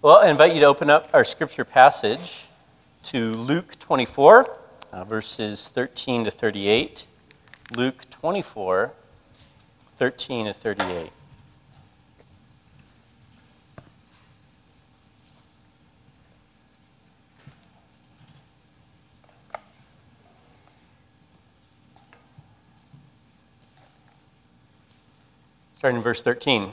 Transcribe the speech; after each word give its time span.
Well, 0.00 0.18
I 0.18 0.30
invite 0.30 0.54
you 0.54 0.60
to 0.60 0.66
open 0.66 0.90
up 0.90 1.08
our 1.12 1.24
scripture 1.24 1.64
passage 1.64 2.46
to 3.02 3.34
Luke 3.34 3.76
24, 3.80 4.56
uh, 4.92 5.02
verses 5.02 5.68
13 5.70 6.22
to 6.22 6.30
38. 6.30 7.04
Luke 7.74 8.08
24, 8.08 8.92
13 9.96 10.46
to 10.46 10.52
38. 10.52 11.10
Starting 25.74 25.96
in 25.96 26.02
verse 26.04 26.22
13. 26.22 26.72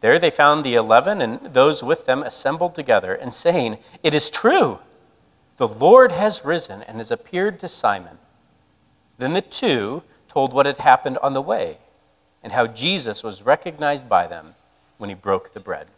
There 0.00 0.18
they 0.18 0.30
found 0.30 0.64
the 0.64 0.74
eleven 0.74 1.20
and 1.20 1.40
those 1.40 1.82
with 1.82 2.06
them 2.06 2.22
assembled 2.22 2.74
together 2.74 3.14
and 3.14 3.34
saying, 3.34 3.78
It 4.02 4.14
is 4.14 4.30
true, 4.30 4.78
the 5.56 5.68
Lord 5.68 6.12
has 6.12 6.44
risen 6.44 6.82
and 6.82 6.98
has 6.98 7.10
appeared 7.10 7.58
to 7.60 7.68
Simon. 7.68 8.18
Then 9.18 9.32
the 9.32 9.40
two 9.40 10.04
told 10.28 10.52
what 10.52 10.66
had 10.66 10.78
happened 10.78 11.18
on 11.18 11.32
the 11.32 11.42
way 11.42 11.78
and 12.42 12.52
how 12.52 12.68
Jesus 12.68 13.24
was 13.24 13.42
recognized 13.42 14.08
by 14.08 14.26
them 14.28 14.54
when 14.98 15.10
he 15.10 15.14
broke 15.14 15.52
the 15.52 15.60
bread. 15.60 15.88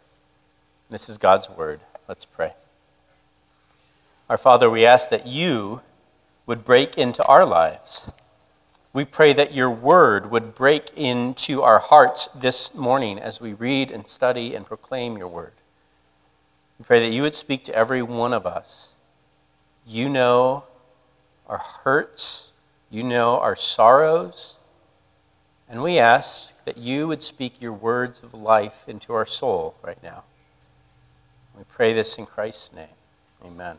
This 0.89 1.07
is 1.07 1.17
God's 1.17 1.49
word. 1.49 1.79
Let's 2.07 2.25
pray. 2.25 2.53
Our 4.29 4.37
Father, 4.37 4.69
we 4.69 4.85
ask 4.85 5.09
that 5.09 5.27
you 5.27 5.81
would 6.45 6.65
break 6.65 6.97
into 6.97 7.23
our 7.25 7.45
lives 7.45 8.11
we 8.93 9.05
pray 9.05 9.31
that 9.33 9.53
your 9.53 9.69
word 9.69 10.29
would 10.31 10.53
break 10.53 10.91
into 10.97 11.61
our 11.61 11.79
hearts 11.79 12.27
this 12.27 12.75
morning 12.75 13.19
as 13.19 13.39
we 13.39 13.53
read 13.53 13.89
and 13.89 14.07
study 14.07 14.53
and 14.53 14.65
proclaim 14.65 15.17
your 15.17 15.29
word. 15.29 15.53
We 16.77 16.85
pray 16.85 16.99
that 16.99 17.13
you 17.13 17.21
would 17.21 17.35
speak 17.35 17.63
to 17.65 17.75
every 17.75 18.01
one 18.01 18.33
of 18.33 18.45
us. 18.45 18.95
You 19.85 20.09
know 20.09 20.65
our 21.47 21.59
hurts, 21.83 22.51
you 22.89 23.03
know 23.03 23.39
our 23.39 23.55
sorrows, 23.55 24.57
and 25.69 25.81
we 25.81 25.97
ask 25.97 26.63
that 26.65 26.77
you 26.77 27.07
would 27.07 27.23
speak 27.23 27.61
your 27.61 27.73
words 27.73 28.21
of 28.21 28.33
life 28.33 28.89
into 28.89 29.13
our 29.13 29.25
soul 29.25 29.75
right 29.81 30.01
now. 30.03 30.23
We 31.57 31.63
pray 31.63 31.93
this 31.93 32.17
in 32.17 32.25
Christ's 32.25 32.73
name. 32.73 32.87
Amen. 33.45 33.77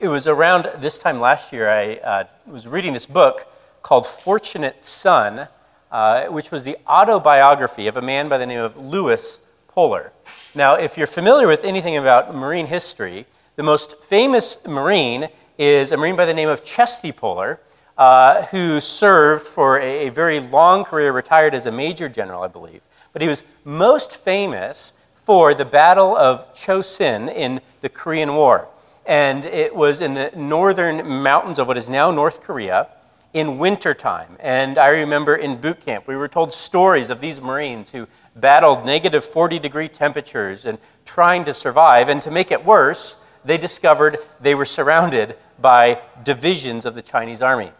It 0.00 0.08
was 0.08 0.26
around 0.26 0.66
this 0.78 0.98
time 0.98 1.20
last 1.20 1.52
year, 1.52 1.68
I 1.68 1.96
uh, 1.96 2.24
was 2.46 2.66
reading 2.66 2.94
this 2.94 3.04
book 3.04 3.46
called 3.82 4.06
Fortunate 4.06 4.82
Son, 4.82 5.46
uh, 5.92 6.24
which 6.28 6.50
was 6.50 6.64
the 6.64 6.78
autobiography 6.88 7.86
of 7.86 7.98
a 7.98 8.00
man 8.00 8.30
by 8.30 8.38
the 8.38 8.46
name 8.46 8.60
of 8.62 8.78
Lewis 8.78 9.42
Puller. 9.68 10.12
Now, 10.54 10.74
if 10.76 10.96
you're 10.96 11.06
familiar 11.06 11.46
with 11.46 11.64
anything 11.64 11.98
about 11.98 12.34
Marine 12.34 12.68
history, 12.68 13.26
the 13.56 13.62
most 13.62 14.02
famous 14.02 14.66
Marine 14.66 15.28
is 15.58 15.92
a 15.92 15.98
Marine 15.98 16.16
by 16.16 16.24
the 16.24 16.32
name 16.32 16.48
of 16.48 16.64
Chesty 16.64 17.12
Puller, 17.12 17.60
uh, 17.98 18.44
who 18.46 18.80
served 18.80 19.42
for 19.42 19.78
a, 19.80 20.06
a 20.06 20.08
very 20.08 20.40
long 20.40 20.82
career, 20.82 21.12
retired 21.12 21.54
as 21.54 21.66
a 21.66 21.72
major 21.72 22.08
general, 22.08 22.42
I 22.42 22.48
believe. 22.48 22.80
But 23.12 23.20
he 23.20 23.28
was 23.28 23.44
most 23.64 24.24
famous 24.24 24.94
for 25.12 25.52
the 25.52 25.66
Battle 25.66 26.16
of 26.16 26.54
Chosin 26.54 27.30
in 27.30 27.60
the 27.82 27.90
Korean 27.90 28.32
War 28.32 28.70
and 29.06 29.44
it 29.44 29.74
was 29.74 30.00
in 30.00 30.14
the 30.14 30.30
northern 30.36 31.22
mountains 31.22 31.58
of 31.58 31.68
what 31.68 31.76
is 31.76 31.88
now 31.88 32.10
North 32.10 32.42
Korea 32.42 32.88
in 33.32 33.58
wintertime. 33.58 34.36
And 34.40 34.76
I 34.78 34.88
remember 34.88 35.34
in 35.36 35.56
boot 35.56 35.80
camp, 35.80 36.06
we 36.06 36.16
were 36.16 36.28
told 36.28 36.52
stories 36.52 37.10
of 37.10 37.20
these 37.20 37.40
Marines 37.40 37.92
who 37.92 38.08
battled 38.34 38.84
negative 38.84 39.24
40 39.24 39.58
degree 39.58 39.88
temperatures 39.88 40.66
and 40.66 40.78
trying 41.04 41.44
to 41.44 41.54
survive. 41.54 42.08
And 42.08 42.20
to 42.22 42.30
make 42.30 42.50
it 42.50 42.64
worse, 42.64 43.18
they 43.44 43.56
discovered 43.56 44.18
they 44.40 44.54
were 44.54 44.64
surrounded 44.64 45.36
by 45.60 46.00
divisions 46.22 46.84
of 46.84 46.94
the 46.94 47.02
Chinese 47.02 47.42
army. 47.42 47.72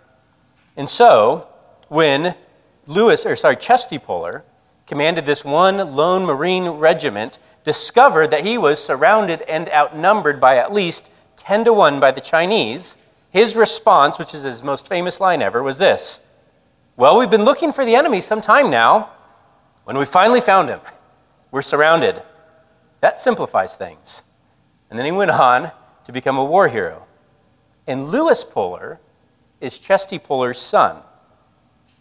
And 0.76 0.88
so, 0.88 1.48
when 1.88 2.36
Lewis, 2.86 3.26
or 3.26 3.36
sorry, 3.36 3.56
Chesty 3.56 3.98
Puller 3.98 4.44
commanded 4.86 5.26
this 5.26 5.44
one 5.44 5.76
lone 5.94 6.24
Marine 6.24 6.68
regiment, 6.68 7.38
discovered 7.64 8.30
that 8.30 8.44
he 8.44 8.56
was 8.58 8.82
surrounded 8.82 9.42
and 9.42 9.68
outnumbered 9.68 10.40
by 10.40 10.56
at 10.56 10.72
least 10.72 11.10
10 11.36 11.64
to 11.64 11.72
1 11.72 12.00
by 12.00 12.10
the 12.10 12.20
Chinese, 12.20 12.96
his 13.30 13.56
response, 13.56 14.18
which 14.18 14.34
is 14.34 14.42
his 14.42 14.62
most 14.62 14.88
famous 14.88 15.20
line 15.20 15.42
ever, 15.42 15.62
was 15.62 15.78
this 15.78 16.26
Well, 16.96 17.18
we've 17.18 17.30
been 17.30 17.44
looking 17.44 17.72
for 17.72 17.84
the 17.84 17.94
enemy 17.94 18.20
some 18.20 18.40
time 18.40 18.70
now. 18.70 19.10
When 19.84 19.98
we 19.98 20.04
finally 20.04 20.40
found 20.40 20.68
him, 20.68 20.80
we're 21.50 21.62
surrounded. 21.62 22.22
That 23.00 23.18
simplifies 23.18 23.76
things. 23.76 24.22
And 24.88 24.98
then 24.98 25.06
he 25.06 25.12
went 25.12 25.30
on 25.30 25.72
to 26.04 26.12
become 26.12 26.36
a 26.36 26.44
war 26.44 26.68
hero. 26.68 27.06
And 27.86 28.08
Lewis 28.08 28.44
Puller 28.44 29.00
is 29.60 29.78
Chesty 29.78 30.18
Puller's 30.18 30.60
son. 30.60 31.02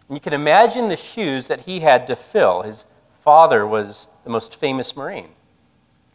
And 0.07 0.17
you 0.17 0.19
can 0.19 0.33
imagine 0.33 0.87
the 0.87 0.97
shoes 0.97 1.47
that 1.47 1.61
he 1.61 1.79
had 1.79 2.05
to 2.07 2.15
fill. 2.15 2.63
His 2.63 2.87
father 3.09 3.65
was 3.65 4.09
the 4.23 4.29
most 4.29 4.59
famous 4.59 4.95
Marine. 4.97 5.29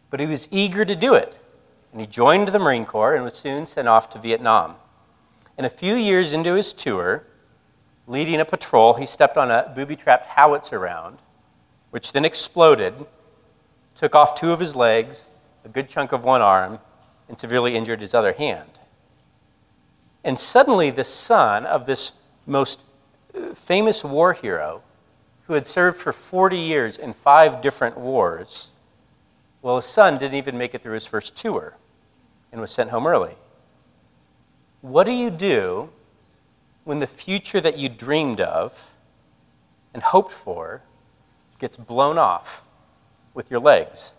But 0.09 0.19
he 0.19 0.25
was 0.25 0.47
eager 0.51 0.85
to 0.85 0.95
do 0.95 1.13
it. 1.15 1.39
And 1.91 2.01
he 2.01 2.07
joined 2.07 2.49
the 2.49 2.59
Marine 2.59 2.85
Corps 2.85 3.15
and 3.15 3.23
was 3.23 3.35
soon 3.35 3.65
sent 3.65 3.87
off 3.87 4.09
to 4.11 4.19
Vietnam. 4.19 4.75
And 5.57 5.65
a 5.65 5.69
few 5.69 5.95
years 5.95 6.33
into 6.33 6.55
his 6.55 6.73
tour, 6.73 7.23
leading 8.07 8.39
a 8.39 8.45
patrol, 8.45 8.95
he 8.95 9.05
stepped 9.05 9.37
on 9.37 9.49
a 9.49 9.71
booby 9.73 9.95
trapped 9.95 10.27
howitzer 10.27 10.79
round, 10.79 11.19
which 11.91 12.11
then 12.11 12.25
exploded, 12.25 12.93
took 13.95 14.13
off 14.13 14.35
two 14.35 14.51
of 14.51 14.59
his 14.59 14.75
legs, 14.75 15.31
a 15.63 15.69
good 15.69 15.87
chunk 15.87 16.11
of 16.11 16.23
one 16.23 16.41
arm, 16.41 16.79
and 17.27 17.39
severely 17.39 17.75
injured 17.75 18.01
his 18.01 18.13
other 18.13 18.33
hand. 18.33 18.79
And 20.23 20.37
suddenly, 20.37 20.89
the 20.89 21.03
son 21.03 21.65
of 21.65 21.85
this 21.85 22.21
most 22.45 22.83
uh, 23.33 23.53
famous 23.53 24.03
war 24.03 24.33
hero, 24.33 24.81
who 25.47 25.53
had 25.53 25.67
served 25.67 25.97
for 25.97 26.11
40 26.11 26.57
years 26.57 26.97
in 26.97 27.13
five 27.13 27.61
different 27.61 27.97
wars, 27.97 28.73
well, 29.65 29.77
his 29.77 29.85
son 29.85 30.15
didn't 30.19 30.37
even 30.37 30.59
make 30.59 30.75
it 30.75 30.83
through 30.83 30.93
his 30.93 31.07
first 31.07 31.35
tour 31.35 31.75
and 32.51 32.61
was 32.61 32.69
sent 32.69 32.91
home 32.91 33.07
early. 33.07 33.33
What 34.81 35.05
do 35.05 35.11
you 35.11 35.31
do 35.31 35.89
when 36.83 36.99
the 36.99 37.07
future 37.07 37.59
that 37.59 37.75
you 37.75 37.89
dreamed 37.89 38.39
of 38.39 38.93
and 39.91 40.03
hoped 40.03 40.31
for 40.31 40.83
gets 41.57 41.77
blown 41.77 42.19
off 42.19 42.63
with 43.33 43.49
your 43.49 43.59
legs? 43.59 44.13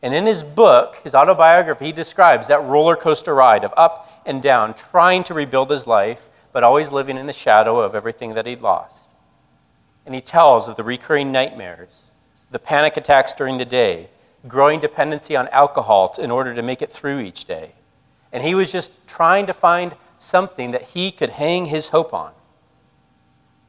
And 0.00 0.14
in 0.14 0.24
his 0.24 0.42
book, 0.42 0.96
his 1.04 1.14
autobiography, 1.14 1.84
he 1.84 1.92
describes 1.92 2.48
that 2.48 2.62
roller 2.62 2.96
coaster 2.96 3.34
ride 3.34 3.64
of 3.64 3.74
up 3.76 4.22
and 4.24 4.42
down, 4.42 4.72
trying 4.72 5.24
to 5.24 5.34
rebuild 5.34 5.68
his 5.68 5.86
life, 5.86 6.30
but 6.54 6.64
always 6.64 6.90
living 6.90 7.18
in 7.18 7.26
the 7.26 7.34
shadow 7.34 7.80
of 7.80 7.94
everything 7.94 8.32
that 8.32 8.46
he'd 8.46 8.62
lost. 8.62 9.10
And 10.06 10.14
he 10.14 10.22
tells 10.22 10.68
of 10.68 10.76
the 10.76 10.84
recurring 10.84 11.32
nightmares, 11.32 12.10
the 12.50 12.58
panic 12.58 12.96
attacks 12.96 13.34
during 13.34 13.58
the 13.58 13.66
day, 13.66 14.08
growing 14.46 14.80
dependency 14.80 15.36
on 15.36 15.48
alcohol 15.48 16.14
in 16.18 16.30
order 16.30 16.54
to 16.54 16.62
make 16.62 16.82
it 16.82 16.90
through 16.90 17.20
each 17.20 17.44
day. 17.44 17.72
And 18.32 18.42
he 18.42 18.54
was 18.54 18.72
just 18.72 19.06
trying 19.06 19.46
to 19.46 19.52
find 19.52 19.94
something 20.16 20.70
that 20.70 20.82
he 20.90 21.10
could 21.10 21.30
hang 21.30 21.66
his 21.66 21.88
hope 21.88 22.14
on. 22.14 22.32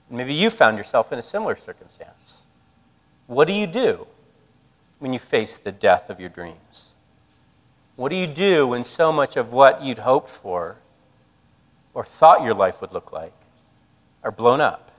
maybe 0.09 0.33
you 0.33 0.49
found 0.49 0.77
yourself 0.77 1.11
in 1.11 1.17
a 1.17 1.23
similar 1.23 1.55
circumstance. 1.55 2.43
What 3.25 3.47
do 3.47 3.53
you 3.53 3.65
do 3.65 4.07
when 4.99 5.11
you 5.11 5.19
face 5.19 5.57
the 5.57 5.71
death 5.71 6.09
of 6.09 6.19
your 6.19 6.29
dreams? 6.29 6.93
What 7.95 8.09
do 8.09 8.15
you 8.15 8.27
do 8.27 8.67
when 8.67 8.83
so 8.83 9.11
much 9.11 9.37
of 9.37 9.53
what 9.53 9.81
you'd 9.83 9.99
hoped 9.99 10.29
for 10.29 10.77
or 11.93 12.03
thought 12.03 12.43
your 12.43 12.53
life 12.53 12.81
would 12.81 12.93
look 12.93 13.11
like 13.11 13.33
are 14.23 14.31
blown 14.31 14.61
up? 14.61 14.91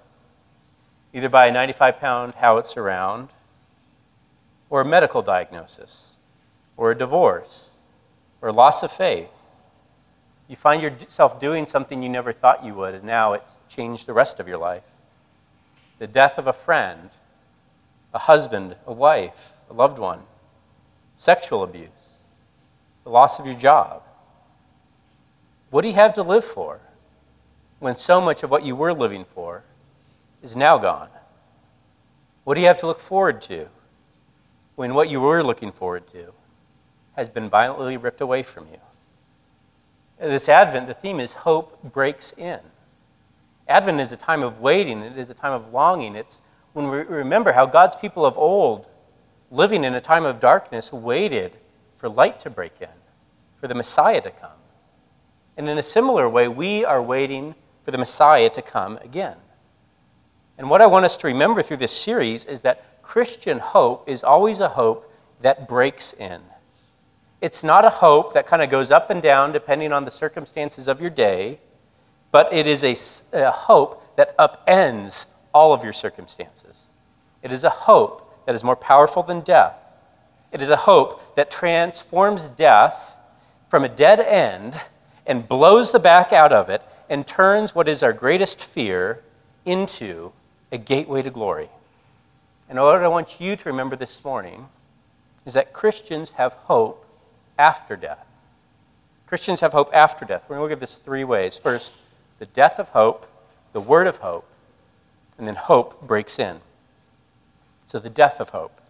Either 1.13 1.29
by 1.29 1.47
a 1.47 1.53
95 1.53 1.99
pound 1.99 2.35
howitzer 2.37 2.83
round, 2.83 3.29
or 4.71 4.81
a 4.81 4.85
medical 4.85 5.23
diagnosis, 5.23 6.19
or 6.77 6.91
a 6.91 6.95
divorce, 6.97 7.77
or 8.41 8.53
loss 8.53 8.83
of 8.83 8.91
faith, 8.91 9.45
you 10.49 10.57
find 10.57 10.83
yourself 10.83 11.41
doing 11.41 11.65
something 11.65 12.03
you 12.03 12.09
never 12.09 12.33
thought 12.33 12.65
you 12.65 12.75
would, 12.75 12.95
and 12.95 13.05
now 13.05 13.33
it's 13.33 13.57
changed 13.69 14.07
the 14.07 14.13
rest 14.13 14.39
of 14.39 14.47
your 14.47 14.59
life. 14.59 14.91
The 15.99 16.07
death 16.07 16.39
of 16.39 16.47
a 16.47 16.53
friend, 16.53 17.11
a 18.13 18.19
husband, 18.19 18.77
a 18.87 18.93
wife, 18.93 19.53
a 19.71 19.73
loved 19.73 19.99
one, 19.99 20.21
sexual 21.17 21.63
abuse, 21.63 22.19
the 23.05 23.11
loss 23.11 23.39
of 23.39 23.47
your 23.47 23.55
job. 23.55 24.03
What 25.71 25.83
do 25.83 25.89
you 25.89 25.95
have 25.95 26.13
to 26.15 26.23
live 26.23 26.45
for 26.45 26.81
when 27.79 27.97
so 27.97 28.21
much 28.21 28.43
of 28.43 28.51
what 28.51 28.65
you 28.65 28.77
were 28.77 28.93
living 28.93 29.25
for 29.25 29.65
is 30.43 30.55
now 30.55 30.79
gone? 30.79 31.09
What 32.45 32.55
do 32.55 32.61
you 32.61 32.67
have 32.67 32.77
to 32.77 32.87
look 32.87 33.01
forward 33.01 33.41
to 33.43 33.69
when 34.77 34.95
what 34.95 35.09
you 35.09 35.21
were 35.21 35.43
looking 35.43 35.71
forward 35.71 36.07
to 36.09 36.33
has 37.17 37.29
been 37.29 37.49
violently 37.49 37.97
ripped 37.97 38.21
away 38.21 38.43
from 38.43 38.67
you? 38.73 38.81
This 40.19 40.49
Advent, 40.49 40.87
the 40.87 40.95
theme 40.95 41.21
is 41.21 41.35
hope 41.35 41.83
breaks 41.83 42.33
in. 42.33 42.61
Advent 43.69 44.01
is 44.01 44.13
a 44.13 44.17
time 44.17 44.43
of 44.43 44.61
waiting, 44.61 45.01
it 45.01 45.17
is 45.17 45.31
a 45.31 45.35
time 45.35 45.53
of 45.53 45.73
longing. 45.73 46.15
It's 46.17 46.41
when 46.73 46.91
we 46.91 46.99
remember 46.99 47.53
how 47.53 47.67
God's 47.67 47.97
people 47.97 48.27
of 48.27 48.37
old, 48.37 48.89
living 49.51 49.85
in 49.85 49.95
a 49.95 50.01
time 50.01 50.25
of 50.25 50.41
darkness, 50.41 50.93
waited 50.93 51.57
for 51.95 52.09
light 52.09 52.39
to 52.41 52.51
break 52.51 52.81
in, 52.81 52.89
for 53.55 53.69
the 53.69 53.75
Messiah 53.75 54.21
to 54.21 54.31
come. 54.31 54.51
And 55.57 55.69
in 55.69 55.79
a 55.79 55.83
similar 55.83 56.29
way, 56.29 56.49
we 56.49 56.85
are 56.85 57.03
waiting 57.03 57.55
for 57.83 57.91
the 57.91 57.99
Messiah 57.99 58.51
to 58.51 58.63
come 58.63 58.99
again. 58.99 59.37
And 60.59 60.71
what 60.71 60.81
I 60.81 60.87
want 60.87 61.05
us 61.05 61.17
to 61.19 61.27
remember 61.27 61.63
through 61.63 61.79
this 61.79 61.93
series 61.93 62.45
is 62.45 62.63
that 62.63 62.85
Christian 63.05 63.59
hope 63.59 64.09
is 64.09 64.25
always 64.25 64.61
a 64.61 64.71
hope 64.71 65.13
that 65.41 65.69
breaks 65.69 66.13
in. 66.13 66.41
It's 67.41 67.63
not 67.63 67.85
a 67.85 67.91
hope 67.91 68.33
that 68.33 68.47
kind 68.47 68.63
of 68.63 68.71
goes 68.71 68.91
up 68.91 69.11
and 69.11 69.21
down 69.21 69.53
depending 69.53 69.93
on 69.93 70.05
the 70.05 70.11
circumstances 70.11 70.89
of 70.89 71.01
your 71.01 71.11
day, 71.11 71.61
but 72.33 72.53
it 72.53 72.67
is 72.67 72.83
a, 72.83 73.39
a 73.39 73.51
hope 73.51 74.17
that 74.17 74.37
upends 74.39 75.27
all 75.53 75.75
of 75.75 75.85
your 75.85 75.93
circumstances. 75.93 76.87
It 77.43 77.53
is 77.53 77.63
a 77.63 77.71
hope 77.71 78.47
that 78.47 78.55
is 78.55 78.65
more 78.65 78.77
powerful 78.77 79.23
than 79.23 79.41
death. 79.41 80.01
It 80.51 80.63
is 80.63 80.71
a 80.71 80.77
hope 80.77 81.35
that 81.37 81.51
transforms 81.51 82.49
death 82.49 83.19
from 83.69 83.85
a 83.85 83.89
dead 83.89 84.21
end 84.21 84.81
and 85.27 85.47
blows 85.47 85.93
the 85.93 85.99
back 85.99 86.33
out 86.33 86.53
of 86.53 86.71
it 86.71 86.83
and 87.11 87.27
turns 87.27 87.75
what 87.75 87.89
is 87.89 88.03
our 88.03 88.13
greatest 88.13 88.65
fear 88.65 89.23
into 89.65 90.33
a 90.73 90.79
gateway 90.79 91.23
to 91.23 91.31
glory. 91.31 91.69
And 92.69 92.79
what 92.79 93.03
I 93.03 93.09
want 93.09 93.41
you 93.41 93.57
to 93.57 93.69
remember 93.69 93.97
this 93.97 94.25
morning 94.25 94.69
is 95.45 95.55
that 95.55 95.73
Christians 95.73 96.33
have 96.33 96.55
hope 96.55 97.07
after 97.59 97.97
death. 97.97 98.31
Christians 99.27 99.61
have 99.61 99.73
hope 99.73 99.91
after 99.93 100.25
death. 100.25 100.47
We're 100.49 100.57
going 100.57 100.69
to 100.69 100.75
look 100.75 100.77
at 100.77 100.81
this 100.81 100.99
three 100.99 101.25
ways. 101.25 101.57
First, 101.57 101.95
the 102.39 102.47
death 102.47 102.79
of 102.79 102.91
hope, 102.91 103.27
the 103.73 103.81
word 103.81 104.07
of 104.07 104.19
hope, 104.19 104.49
and 105.39 105.47
then 105.47 105.57
hope 105.57 106.01
breaks 106.07 106.39
in. 106.39 106.61
So, 107.87 107.99
the 107.99 108.11
death 108.11 108.41
of 108.41 108.51
hope. 108.51 108.81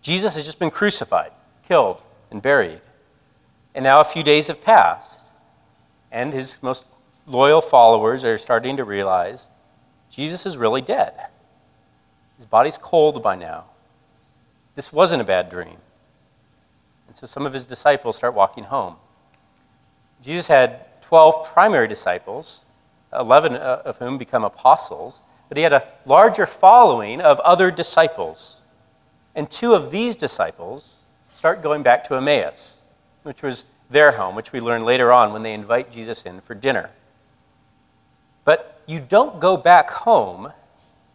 Jesus 0.00 0.36
has 0.36 0.44
just 0.44 0.58
been 0.58 0.70
crucified, 0.70 1.32
killed, 1.66 2.02
and 2.30 2.40
buried. 2.40 2.80
And 3.74 3.82
now 3.82 4.00
a 4.00 4.04
few 4.04 4.22
days 4.22 4.48
have 4.48 4.62
passed, 4.62 5.26
and 6.12 6.32
his 6.32 6.62
most 6.62 6.86
loyal 7.26 7.60
followers 7.60 8.24
are 8.24 8.38
starting 8.38 8.76
to 8.76 8.84
realize 8.84 9.48
Jesus 10.10 10.46
is 10.46 10.56
really 10.56 10.80
dead. 10.80 11.12
His 12.36 12.46
body's 12.46 12.78
cold 12.78 13.22
by 13.22 13.36
now. 13.36 13.66
This 14.74 14.92
wasn't 14.92 15.22
a 15.22 15.24
bad 15.24 15.48
dream. 15.48 15.76
And 17.06 17.16
so 17.16 17.26
some 17.26 17.46
of 17.46 17.52
his 17.52 17.64
disciples 17.64 18.16
start 18.16 18.34
walking 18.34 18.64
home. 18.64 18.96
Jesus 20.22 20.48
had 20.48 21.00
12 21.02 21.44
primary 21.52 21.86
disciples, 21.86 22.64
11 23.12 23.54
uh, 23.54 23.82
of 23.84 23.98
whom 23.98 24.18
become 24.18 24.42
apostles, 24.42 25.22
but 25.48 25.56
he 25.56 25.62
had 25.62 25.72
a 25.72 25.86
larger 26.06 26.46
following 26.46 27.20
of 27.20 27.38
other 27.40 27.70
disciples. 27.70 28.62
And 29.34 29.50
two 29.50 29.74
of 29.74 29.90
these 29.90 30.16
disciples 30.16 30.98
start 31.34 31.62
going 31.62 31.82
back 31.82 32.04
to 32.04 32.14
Emmaus, 32.14 32.82
which 33.22 33.42
was 33.42 33.66
their 33.90 34.12
home, 34.12 34.34
which 34.34 34.52
we 34.52 34.60
learn 34.60 34.84
later 34.84 35.12
on 35.12 35.32
when 35.32 35.42
they 35.42 35.54
invite 35.54 35.90
Jesus 35.90 36.22
in 36.24 36.40
for 36.40 36.54
dinner. 36.54 36.90
But 38.44 38.82
you 38.86 39.00
don't 39.00 39.40
go 39.40 39.56
back 39.56 39.90
home 39.90 40.52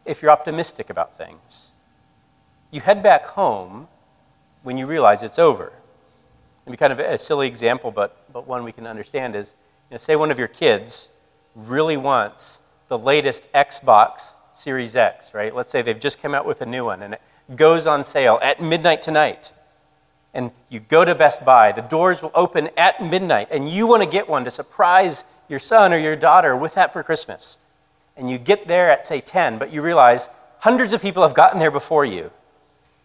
if 0.10 0.22
you're 0.24 0.32
optimistic 0.32 0.90
about 0.90 1.16
things. 1.16 1.74
You 2.72 2.82
head 2.82 3.04
back 3.04 3.26
home 3.26 3.88
when 4.64 4.78
you 4.78 4.88
realize 4.88 5.24
it's 5.24 5.40
over 5.40 5.72
And 6.66 6.74
be 6.74 6.78
kind 6.78 6.92
of 6.92 7.00
a 7.00 7.18
silly 7.18 7.48
example, 7.48 7.92
but, 7.92 8.32
but 8.34 8.48
one 8.48 8.64
we 8.64 8.72
can 8.72 8.88
understand 8.88 9.36
is 9.36 9.56
you 9.90 9.94
know, 9.94 9.98
say 9.98 10.16
one 10.16 10.32
of 10.32 10.40
your 10.40 10.48
kids 10.48 11.10
really 11.56 11.96
wants 11.96 12.62
the 12.88 12.98
latest 12.98 13.52
Xbox 13.54 14.34
Series 14.52 14.96
X, 14.96 15.34
right? 15.34 15.56
Let's 15.56 15.72
say 15.72 15.82
they've 15.82 16.00
just 16.00 16.22
come 16.22 16.34
out 16.34 16.46
with 16.46 16.62
a 16.62 16.66
new 16.66 16.86
one 16.86 17.02
and 17.02 17.14
it 17.14 17.22
goes 17.56 17.88
on 17.88 18.04
sale 18.04 18.40
at 18.42 18.60
midnight 18.60 19.02
tonight. 19.02 19.52
And 20.34 20.52
you 20.70 20.80
go 20.80 21.06
to 21.06 21.16
Best 21.16 21.46
Buy, 21.46 21.72
the 21.72 21.82
doors 21.82 22.22
will 22.22 22.32
open 22.36 22.70
at 22.78 23.02
midnight, 23.02 23.48
and 23.50 23.68
you 23.68 23.88
want 23.88 24.04
to 24.04 24.10
get 24.10 24.30
one 24.30 24.44
to 24.44 24.52
surprise 24.52 25.26
your 25.48 25.58
son 25.58 25.92
or 25.92 25.98
your 25.98 26.16
daughter 26.16 26.56
with 26.56 26.76
that 26.76 26.94
for 26.94 27.02
Christmas. 27.02 27.58
And 28.20 28.30
you 28.30 28.38
get 28.38 28.68
there 28.68 28.92
at, 28.92 29.06
say, 29.06 29.22
10, 29.22 29.58
but 29.58 29.72
you 29.72 29.82
realize 29.82 30.30
hundreds 30.60 30.94
of 30.94 31.02
people 31.02 31.24
have 31.24 31.34
gotten 31.34 31.58
there 31.58 31.72
before 31.72 32.04
you. 32.04 32.32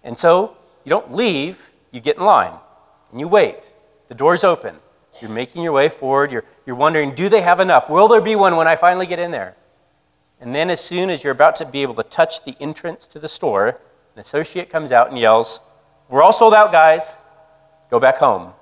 And 0.03 0.19
so 0.19 0.57
you 0.83 0.91
don't 0.91 1.15
leave, 1.15 1.71
you 1.93 2.01
get 2.01 2.17
in 2.17 2.25
line 2.25 2.55
and 3.13 3.21
you 3.21 3.29
wait. 3.29 3.73
The 4.09 4.15
door's 4.17 4.43
open. 4.43 4.75
You're 5.21 5.31
making 5.31 5.63
your 5.63 5.71
way 5.71 5.89
forward. 5.89 6.33
You're, 6.33 6.45
you're 6.67 6.75
wondering, 6.75 7.15
do 7.15 7.29
they 7.29 7.43
have 7.43 7.61
enough? 7.61 7.89
Will 7.89 8.09
there 8.09 8.21
be 8.21 8.35
one 8.35 8.57
when 8.57 8.67
I 8.67 8.75
finally 8.75 9.07
get 9.07 9.21
in 9.21 9.31
there? 9.31 9.55
And 10.41 10.53
then, 10.53 10.69
as 10.69 10.81
soon 10.81 11.11
as 11.11 11.23
you're 11.23 11.33
about 11.33 11.55
to 11.57 11.65
be 11.65 11.83
able 11.83 11.95
to 11.95 12.03
touch 12.03 12.45
the 12.45 12.57
entrance 12.59 13.07
to 13.07 13.21
the 13.21 13.29
store, 13.29 13.81
an 14.15 14.21
associate 14.21 14.69
comes 14.69 14.91
out 14.91 15.09
and 15.09 15.19
yells, 15.19 15.61
We're 16.09 16.23
all 16.23 16.33
sold 16.33 16.53
out, 16.53 16.73
guys. 16.73 17.17
Go 17.89 18.01
back 18.01 18.17
home. 18.17 18.53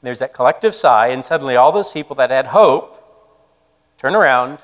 there's 0.00 0.20
that 0.20 0.32
collective 0.32 0.74
sigh, 0.74 1.08
and 1.08 1.22
suddenly 1.22 1.54
all 1.54 1.70
those 1.70 1.92
people 1.92 2.16
that 2.16 2.30
had 2.30 2.46
hope 2.46 2.96
turn 3.98 4.14
around 4.16 4.60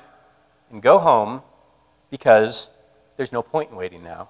and 0.71 0.81
go 0.81 0.99
home 0.99 1.41
because 2.09 2.69
there's 3.15 3.31
no 3.31 3.41
point 3.41 3.71
in 3.71 3.75
waiting 3.75 4.03
now. 4.03 4.29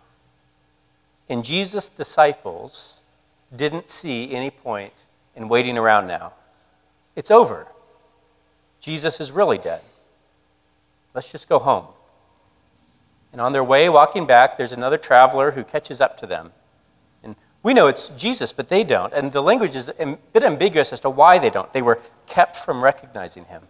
And 1.30 1.44
Jesus' 1.44 1.90
disciples 1.90 3.02
didn't 3.56 3.90
see 3.90 4.34
any 4.34 4.50
point 4.50 5.06
in 5.36 5.50
waiting 5.50 5.78
around 5.78 6.08
now. 6.08 6.34
It's 7.16 7.32
over. 7.32 7.68
Jesus 8.80 9.20
is 9.20 9.32
really 9.32 9.58
dead. 9.58 9.82
Let's 11.14 11.32
just 11.32 11.50
go 11.50 11.60
home. 11.60 11.88
And 13.32 13.42
on 13.42 13.52
their 13.52 13.64
way, 13.64 13.90
walking 13.90 14.26
back, 14.26 14.58
there's 14.58 14.72
another 14.72 14.98
traveler 14.98 15.52
who 15.52 15.64
catches 15.64 16.00
up 16.00 16.18
to 16.18 16.26
them. 16.26 16.52
And 17.24 17.36
we 17.62 17.74
know 17.74 17.88
it's 17.88 18.10
Jesus, 18.10 18.54
but 18.54 18.70
they 18.70 18.84
don't. 18.84 19.14
And 19.14 19.32
the 19.32 19.42
language 19.42 19.76
is 19.76 19.90
a 20.00 20.18
bit 20.34 20.44
ambiguous 20.44 20.94
as 20.94 21.00
to 21.02 21.10
why 21.10 21.38
they 21.40 21.50
don't. 21.50 21.72
They 21.74 21.82
were 21.82 22.00
kept 22.26 22.56
from 22.56 22.84
recognizing 22.84 23.46
him. 23.46 23.64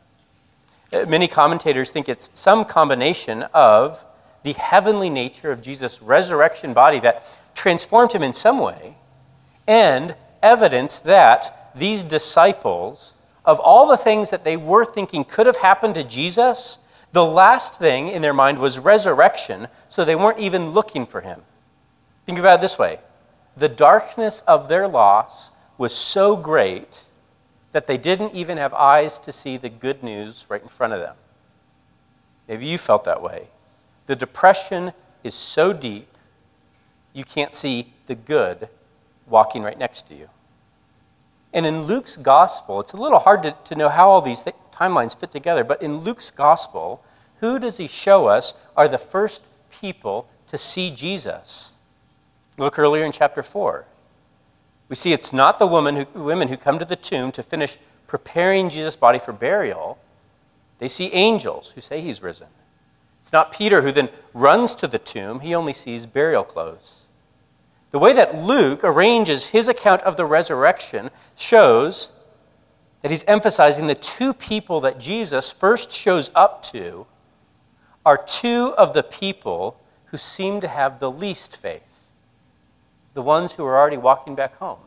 Uh, 0.94 1.06
many 1.08 1.27
commentators 1.27 1.91
think 1.91 2.08
it's 2.08 2.29
some 2.34 2.63
combination 2.63 3.44
of 3.53 4.06
the 4.44 4.53
heavenly 4.53 5.10
nature 5.10 5.51
of 5.51 5.62
Jesus' 5.62 6.01
resurrection 6.01 6.74
body 6.74 7.00
that 7.00 7.39
transformed 7.53 8.13
him 8.13 8.24
in 8.24 8.34
some 8.34 8.60
way, 8.60 8.98
and 9.67 10.15
evidence 10.41 11.00
that 11.00 11.72
these 11.75 12.03
disciples, 12.03 13.15
of 13.44 13.60
all 13.60 13.88
the 13.88 13.98
things 13.98 14.29
that 14.29 14.44
they 14.44 14.56
were 14.56 14.86
thinking 14.86 15.24
could 15.24 15.46
have 15.46 15.58
happened 15.58 15.96
to 15.96 16.03
Jesus, 16.03 16.79
the 17.12 17.25
last 17.25 17.79
thing 17.79 18.08
in 18.08 18.22
their 18.22 18.34
mind 18.34 18.60
was 18.60 18.79
resurrection, 18.79 19.67
so 19.89 20.06
they 20.06 20.15
weren't 20.15 20.39
even 20.39 20.70
looking 20.70 21.06
for 21.06 21.22
him. 21.22 21.41
Think 22.25 22.39
about 22.39 22.60
it 22.60 22.62
this 22.62 22.79
way 22.79 23.00
the 23.56 23.70
darkness 23.70 24.41
of 24.41 24.70
their 24.70 24.88
loss 24.88 25.51
was 25.77 25.94
so 25.94 26.36
great 26.36 27.06
that 27.77 27.86
they 27.86 27.96
didn't 27.96 28.34
even 28.34 28.57
have 28.57 28.74
eyes 28.74 29.19
to 29.19 29.31
see 29.31 29.55
the 29.55 29.69
good 29.69 30.01
news 30.01 30.48
right 30.50 30.63
in 30.63 30.67
front 30.67 30.93
of 30.93 31.00
them. 31.00 31.15
Maybe 32.48 32.65
you 32.65 32.79
felt 32.79 33.03
that 33.03 33.22
way. 33.22 33.50
The 34.07 34.15
depression 34.15 34.93
is 35.24 35.36
so 35.36 35.74
deep, 35.74 36.07
you 37.13 37.24
can't 37.24 37.53
see 37.53 37.93
the 38.07 38.15
good 38.15 38.69
walking 39.27 39.62
right 39.62 39.77
next 39.77 40.07
to 40.07 40.15
you. 40.15 40.27
And 41.53 41.67
in 41.67 41.84
Luke's 41.84 42.17
gospel, 42.17 42.79
it's 42.79 42.93
a 42.93 42.98
little 42.98 43.19
hard 43.19 43.43
to, 43.43 43.55
to 43.65 43.75
know 43.75 43.89
how 43.89 44.10
all 44.10 44.22
these 44.22 44.41
th- 44.41 44.55
timelines 44.72 45.15
fit 45.15 45.29
together, 45.29 45.63
but 45.63 45.79
in 45.79 46.00
Luke's 46.00 46.31
gospel, 46.31 47.03
who 47.41 47.60
does 47.60 47.77
he 47.77 47.88
show 47.88 48.25
us 48.25 48.55
are 48.75 48.88
the 48.88 48.98
first 48.98 49.46
people 49.69 50.27
to 50.48 50.57
see 50.57 50.89
Jesus? 50.89 51.75
Look 52.57 52.79
earlier 52.79 53.05
in 53.05 53.12
chapter 53.12 53.43
4. 53.43 53.86
We 54.89 54.96
see 54.96 55.13
it's 55.13 55.34
not 55.34 55.60
the 55.60 55.67
woman 55.67 55.96
who, 55.96 56.24
women 56.24 56.48
who 56.48 56.58
come 56.58 56.79
to 56.79 56.86
the 56.86 56.96
tomb 56.96 57.32
to 57.34 57.44
finish 57.44 57.77
preparing 58.08 58.70
Jesus' 58.70 58.96
body 58.96 59.20
for 59.20 59.34
burial. 59.34 60.00
They 60.79 60.88
see 60.88 61.12
angels 61.12 61.72
who 61.72 61.82
say 61.82 62.01
he's 62.01 62.24
risen. 62.24 62.48
It's 63.20 63.34
not 63.34 63.51
Peter 63.51 63.82
who 63.82 63.91
then 63.91 64.10
runs 64.34 64.74
to 64.75 64.88
the 64.88 65.00
tomb, 65.00 65.41
he 65.41 65.53
only 65.53 65.74
sees 65.74 66.06
burial 66.06 66.44
clothes. 66.44 67.08
The 67.91 68.00
way 68.00 68.13
that 68.13 68.36
Luke 68.36 68.84
arranges 68.84 69.48
his 69.48 69.67
account 69.67 70.01
of 70.03 70.17
the 70.17 70.25
resurrection 70.25 71.10
shows 71.36 72.13
that 73.01 73.12
he's 73.12 73.24
emphasizing 73.25 73.88
the 73.88 73.96
two 73.96 74.34
people 74.34 74.79
that 74.82 75.00
Jesus 75.00 75.51
first 75.51 75.91
shows 75.91 76.32
up 76.36 76.62
to 76.63 77.06
are 78.06 78.17
two 78.17 78.74
of 78.77 78.94
the 78.94 79.03
people 79.03 79.79
who 80.06 80.17
seem 80.17 80.62
to 80.62 80.67
have 80.67 81.00
the 81.00 81.12
least 81.12 81.58
faith, 81.58 82.06
the 83.17 83.24
ones 83.24 83.53
who 83.53 83.65
are 83.65 83.75
already 83.75 83.97
walking 83.97 84.36
back 84.36 84.55
home. 84.57 84.77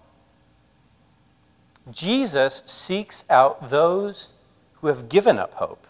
Jesus 1.91 2.63
seeks 2.65 3.25
out 3.29 3.71
those 3.71 4.35
who 4.75 4.87
have 4.87 5.09
given 5.09 5.37
up 5.37 5.55
hope. 5.55 5.85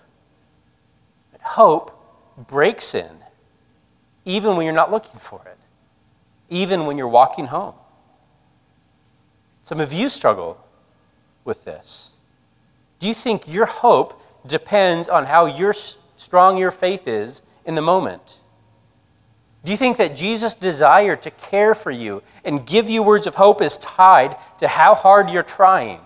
Hope 1.43 1.95
breaks 2.49 2.95
in 2.95 3.11
even 4.25 4.57
when 4.57 4.65
you're 4.65 4.75
not 4.75 4.91
looking 4.91 5.21
for 5.21 5.43
it, 5.45 5.59
even 6.49 6.87
when 6.87 6.97
you're 6.97 7.09
walking 7.09 7.45
home. 7.45 7.75
Some 9.63 9.79
of 9.79 9.93
you 9.93 10.09
struggle 10.09 10.65
with 11.45 11.67
this. 11.67 12.17
Do 13.01 13.07
you 13.07 13.13
think 13.13 13.47
your 13.47 13.67
hope 13.67 14.23
depends 14.47 15.11
on 15.11 15.27
how 15.27 15.45
your, 15.45 15.75
strong 15.75 16.57
your 16.57 16.71
faith 16.71 17.07
is 17.07 17.43
in 17.67 17.75
the 17.75 17.83
moment? 17.83 18.39
Do 19.65 19.73
you 19.73 19.77
think 19.77 19.99
that 19.99 20.17
Jesus' 20.17 20.55
desire 20.55 21.17
to 21.17 21.31
care 21.31 21.75
for 21.75 21.91
you 21.91 22.23
and 22.45 22.67
give 22.67 22.89
you 22.89 23.03
words 23.03 23.27
of 23.27 23.35
hope 23.35 23.61
is 23.61 23.77
tied 23.79 24.37
to 24.59 24.69
how 24.69 24.95
hard 24.95 25.31
you're 25.31 25.43
trying? 25.43 26.01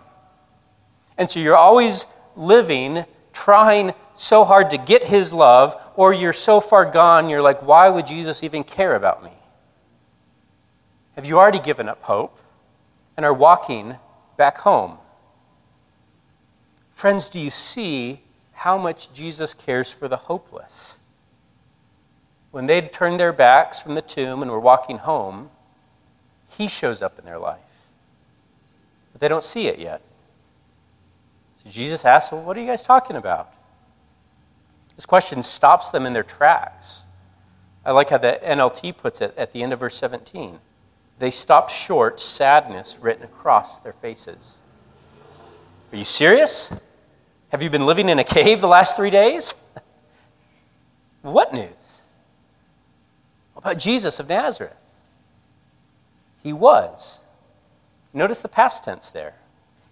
And 1.16 1.30
so 1.30 1.38
you're 1.38 1.56
always 1.56 2.06
living 2.34 3.04
trying 3.32 3.92
so 4.14 4.44
hard 4.44 4.70
to 4.70 4.78
get 4.78 5.04
his 5.04 5.34
love, 5.34 5.76
or 5.96 6.12
you're 6.12 6.32
so 6.32 6.60
far 6.60 6.84
gone, 6.84 7.28
you're 7.28 7.42
like, 7.42 7.62
why 7.62 7.88
would 7.88 8.06
Jesus 8.06 8.42
even 8.44 8.62
care 8.62 8.94
about 8.94 9.24
me? 9.24 9.32
Have 11.16 11.26
you 11.26 11.36
already 11.36 11.58
given 11.58 11.88
up 11.88 12.02
hope 12.02 12.38
and 13.16 13.26
are 13.26 13.34
walking 13.34 13.96
back 14.36 14.58
home? 14.58 14.98
Friends, 16.92 17.28
do 17.28 17.40
you 17.40 17.50
see 17.50 18.20
how 18.52 18.78
much 18.78 19.12
Jesus 19.12 19.52
cares 19.52 19.92
for 19.92 20.06
the 20.06 20.16
hopeless? 20.16 20.98
When 22.54 22.66
they'd 22.66 22.92
turned 22.92 23.18
their 23.18 23.32
backs 23.32 23.82
from 23.82 23.94
the 23.94 24.00
tomb 24.00 24.40
and 24.40 24.48
were 24.48 24.60
walking 24.60 24.98
home, 24.98 25.50
he 26.48 26.68
shows 26.68 27.02
up 27.02 27.18
in 27.18 27.24
their 27.24 27.40
life. 27.40 27.88
But 29.10 29.20
they 29.20 29.26
don't 29.26 29.42
see 29.42 29.66
it 29.66 29.80
yet. 29.80 30.02
So 31.54 31.68
Jesus 31.68 32.04
asks, 32.04 32.30
Well, 32.30 32.44
what 32.44 32.56
are 32.56 32.60
you 32.60 32.68
guys 32.68 32.84
talking 32.84 33.16
about? 33.16 33.52
This 34.94 35.04
question 35.04 35.42
stops 35.42 35.90
them 35.90 36.06
in 36.06 36.12
their 36.12 36.22
tracks. 36.22 37.08
I 37.84 37.90
like 37.90 38.10
how 38.10 38.18
the 38.18 38.38
NLT 38.44 38.98
puts 38.98 39.20
it 39.20 39.34
at 39.36 39.50
the 39.50 39.60
end 39.60 39.72
of 39.72 39.80
verse 39.80 39.96
17. 39.96 40.60
They 41.18 41.32
stopped 41.32 41.72
short, 41.72 42.20
sadness 42.20 43.00
written 43.02 43.24
across 43.24 43.80
their 43.80 43.92
faces. 43.92 44.62
Are 45.90 45.96
you 45.96 46.04
serious? 46.04 46.80
Have 47.50 47.64
you 47.64 47.70
been 47.70 47.84
living 47.84 48.08
in 48.08 48.20
a 48.20 48.24
cave 48.24 48.60
the 48.60 48.68
last 48.68 48.96
three 48.96 49.10
days? 49.10 49.56
what 51.22 51.52
news? 51.52 52.02
About 53.64 53.78
Jesus 53.78 54.20
of 54.20 54.28
Nazareth? 54.28 54.96
He 56.42 56.52
was. 56.52 57.24
Notice 58.12 58.42
the 58.42 58.48
past 58.48 58.84
tense 58.84 59.08
there. 59.08 59.36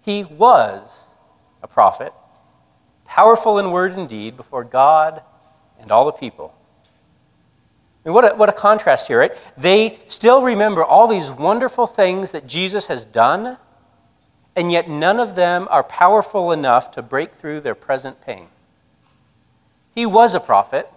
He 0.01 0.23
was 0.23 1.15
a 1.63 1.67
prophet 1.67 2.13
powerful 3.05 3.59
in 3.59 3.71
word 3.71 3.93
and 3.93 4.09
deed 4.09 4.35
before 4.35 4.63
God 4.63 5.21
and 5.79 5.91
all 5.91 6.05
the 6.05 6.11
people. 6.11 6.55
I 8.03 8.09
mean, 8.09 8.15
what 8.15 8.33
a, 8.33 8.35
what 8.35 8.49
a 8.49 8.53
contrast 8.53 9.07
here, 9.07 9.19
right? 9.19 9.53
They 9.55 9.99
still 10.07 10.43
remember 10.43 10.83
all 10.83 11.07
these 11.07 11.29
wonderful 11.29 11.85
things 11.85 12.31
that 12.31 12.47
Jesus 12.47 12.87
has 12.87 13.05
done, 13.05 13.57
and 14.55 14.71
yet 14.71 14.89
none 14.89 15.19
of 15.19 15.35
them 15.35 15.67
are 15.69 15.83
powerful 15.83 16.51
enough 16.51 16.89
to 16.91 17.01
break 17.03 17.33
through 17.33 17.61
their 17.61 17.75
present 17.75 18.19
pain. 18.19 18.47
He 19.93 20.07
was 20.07 20.33
a 20.33 20.39
prophet, 20.39 20.89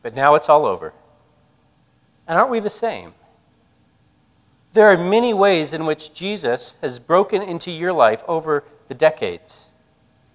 but 0.00 0.14
now 0.14 0.34
it's 0.34 0.48
all 0.48 0.64
over. 0.64 0.94
And 2.30 2.38
aren't 2.38 2.52
we 2.52 2.60
the 2.60 2.70
same? 2.70 3.12
There 4.70 4.88
are 4.88 4.96
many 4.96 5.34
ways 5.34 5.72
in 5.72 5.84
which 5.84 6.14
Jesus 6.14 6.76
has 6.80 7.00
broken 7.00 7.42
into 7.42 7.72
your 7.72 7.92
life 7.92 8.22
over 8.28 8.62
the 8.86 8.94
decades. 8.94 9.70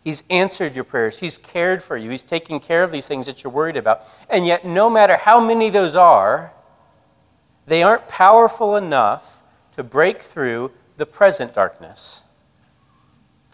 He's 0.03 0.25
answered 0.29 0.75
your 0.75 0.83
prayers. 0.83 1.19
He's 1.19 1.37
cared 1.37 1.81
for 1.81 1.95
you. 1.95 2.09
He's 2.09 2.21
taken 2.21 2.59
care 2.59 2.83
of 2.83 2.91
these 2.91 3.07
things 3.07 3.27
that 3.27 3.45
you're 3.45 3.53
worried 3.53 3.77
about. 3.77 4.01
And 4.29 4.45
yet, 4.45 4.65
no 4.65 4.89
matter 4.89 5.15
how 5.15 5.39
many 5.39 5.69
those 5.69 5.95
are, 5.95 6.51
they 7.65 7.81
aren't 7.81 8.09
powerful 8.09 8.75
enough 8.75 9.41
to 9.71 9.81
break 9.81 10.19
through 10.19 10.71
the 10.97 11.05
present 11.05 11.53
darkness. 11.53 12.23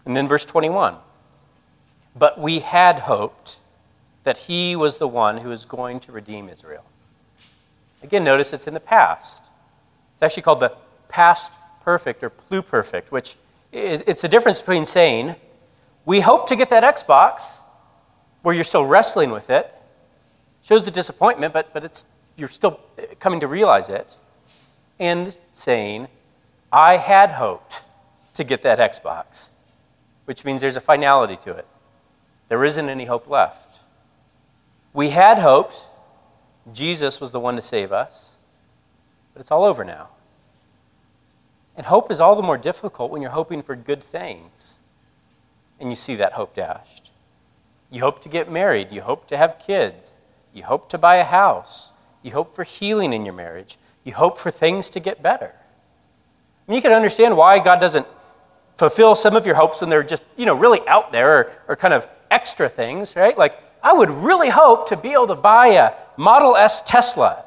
And 0.04 0.16
then, 0.16 0.26
verse 0.26 0.44
21 0.44 0.96
But 2.16 2.40
we 2.40 2.58
had 2.58 2.98
hoped 2.98 3.60
that 4.24 4.36
he 4.36 4.74
was 4.74 4.98
the 4.98 5.06
one 5.06 5.38
who 5.38 5.48
was 5.48 5.64
going 5.64 6.00
to 6.00 6.10
redeem 6.10 6.48
Israel. 6.48 6.86
Again, 8.02 8.24
notice 8.24 8.52
it's 8.52 8.66
in 8.66 8.74
the 8.74 8.80
past. 8.80 9.50
It's 10.14 10.22
actually 10.22 10.42
called 10.42 10.60
the 10.60 10.74
past 11.08 11.52
perfect 11.80 12.22
or 12.22 12.30
pluperfect, 12.30 13.10
which 13.10 13.36
it's 13.72 14.22
the 14.22 14.28
difference 14.28 14.58
between 14.58 14.84
saying, 14.84 15.36
we 16.04 16.20
hope 16.20 16.46
to 16.48 16.56
get 16.56 16.68
that 16.70 16.82
Xbox 16.82 17.58
where 18.42 18.54
you're 18.54 18.64
still 18.64 18.84
wrestling 18.84 19.30
with 19.30 19.50
it. 19.50 19.72
Shows 20.62 20.84
the 20.84 20.90
disappointment, 20.90 21.52
but, 21.52 21.72
but 21.72 21.84
it's, 21.84 22.04
you're 22.36 22.48
still 22.48 22.80
eh, 22.98 23.06
coming 23.18 23.40
to 23.40 23.46
realize 23.46 23.88
it. 23.88 24.18
And 24.98 25.36
saying, 25.52 26.08
I 26.72 26.98
had 26.98 27.32
hoped 27.32 27.84
to 28.34 28.44
get 28.44 28.62
that 28.62 28.78
Xbox, 28.78 29.50
which 30.24 30.44
means 30.44 30.60
there's 30.60 30.76
a 30.76 30.80
finality 30.80 31.36
to 31.36 31.52
it. 31.52 31.66
There 32.48 32.64
isn't 32.64 32.88
any 32.88 33.06
hope 33.06 33.28
left. 33.28 33.82
We 34.92 35.10
had 35.10 35.38
hoped 35.38 35.86
Jesus 36.70 37.20
was 37.20 37.32
the 37.32 37.40
one 37.40 37.56
to 37.56 37.62
save 37.62 37.90
us, 37.90 38.36
but 39.32 39.40
it's 39.40 39.50
all 39.50 39.64
over 39.64 39.84
now. 39.84 40.10
And 41.76 41.86
hope 41.86 42.10
is 42.10 42.20
all 42.20 42.36
the 42.36 42.42
more 42.42 42.58
difficult 42.58 43.10
when 43.10 43.22
you're 43.22 43.30
hoping 43.30 43.62
for 43.62 43.74
good 43.74 44.02
things 44.02 44.78
and 45.80 45.90
you 45.90 45.96
see 45.96 46.14
that 46.14 46.34
hope 46.34 46.54
dashed. 46.54 47.10
You 47.90 48.00
hope 48.00 48.22
to 48.22 48.28
get 48.28 48.50
married, 48.50 48.92
you 48.92 49.02
hope 49.02 49.26
to 49.28 49.36
have 49.36 49.58
kids, 49.58 50.18
you 50.54 50.62
hope 50.62 50.88
to 50.90 50.98
buy 50.98 51.16
a 51.16 51.24
house, 51.24 51.92
you 52.22 52.30
hope 52.30 52.54
for 52.54 52.62
healing 52.62 53.12
in 53.12 53.24
your 53.24 53.34
marriage, 53.34 53.76
you 54.04 54.12
hope 54.14 54.38
for 54.38 54.50
things 54.50 54.88
to 54.90 55.00
get 55.00 55.22
better. 55.22 55.54
And 56.66 56.76
you 56.76 56.82
can 56.82 56.92
understand 56.92 57.36
why 57.36 57.58
God 57.58 57.80
doesn't 57.80 58.06
fulfill 58.76 59.14
some 59.14 59.34
of 59.34 59.44
your 59.44 59.56
hopes 59.56 59.80
when 59.80 59.90
they're 59.90 60.02
just, 60.02 60.22
you 60.36 60.46
know, 60.46 60.54
really 60.54 60.86
out 60.86 61.12
there 61.12 61.38
or, 61.38 61.52
or 61.68 61.76
kind 61.76 61.92
of 61.92 62.06
extra 62.30 62.68
things, 62.68 63.16
right? 63.16 63.36
Like, 63.36 63.58
I 63.82 63.92
would 63.92 64.10
really 64.10 64.50
hope 64.50 64.88
to 64.88 64.96
be 64.96 65.12
able 65.12 65.26
to 65.26 65.34
buy 65.34 65.68
a 65.68 65.92
Model 66.16 66.56
S 66.56 66.82
Tesla. 66.82 67.44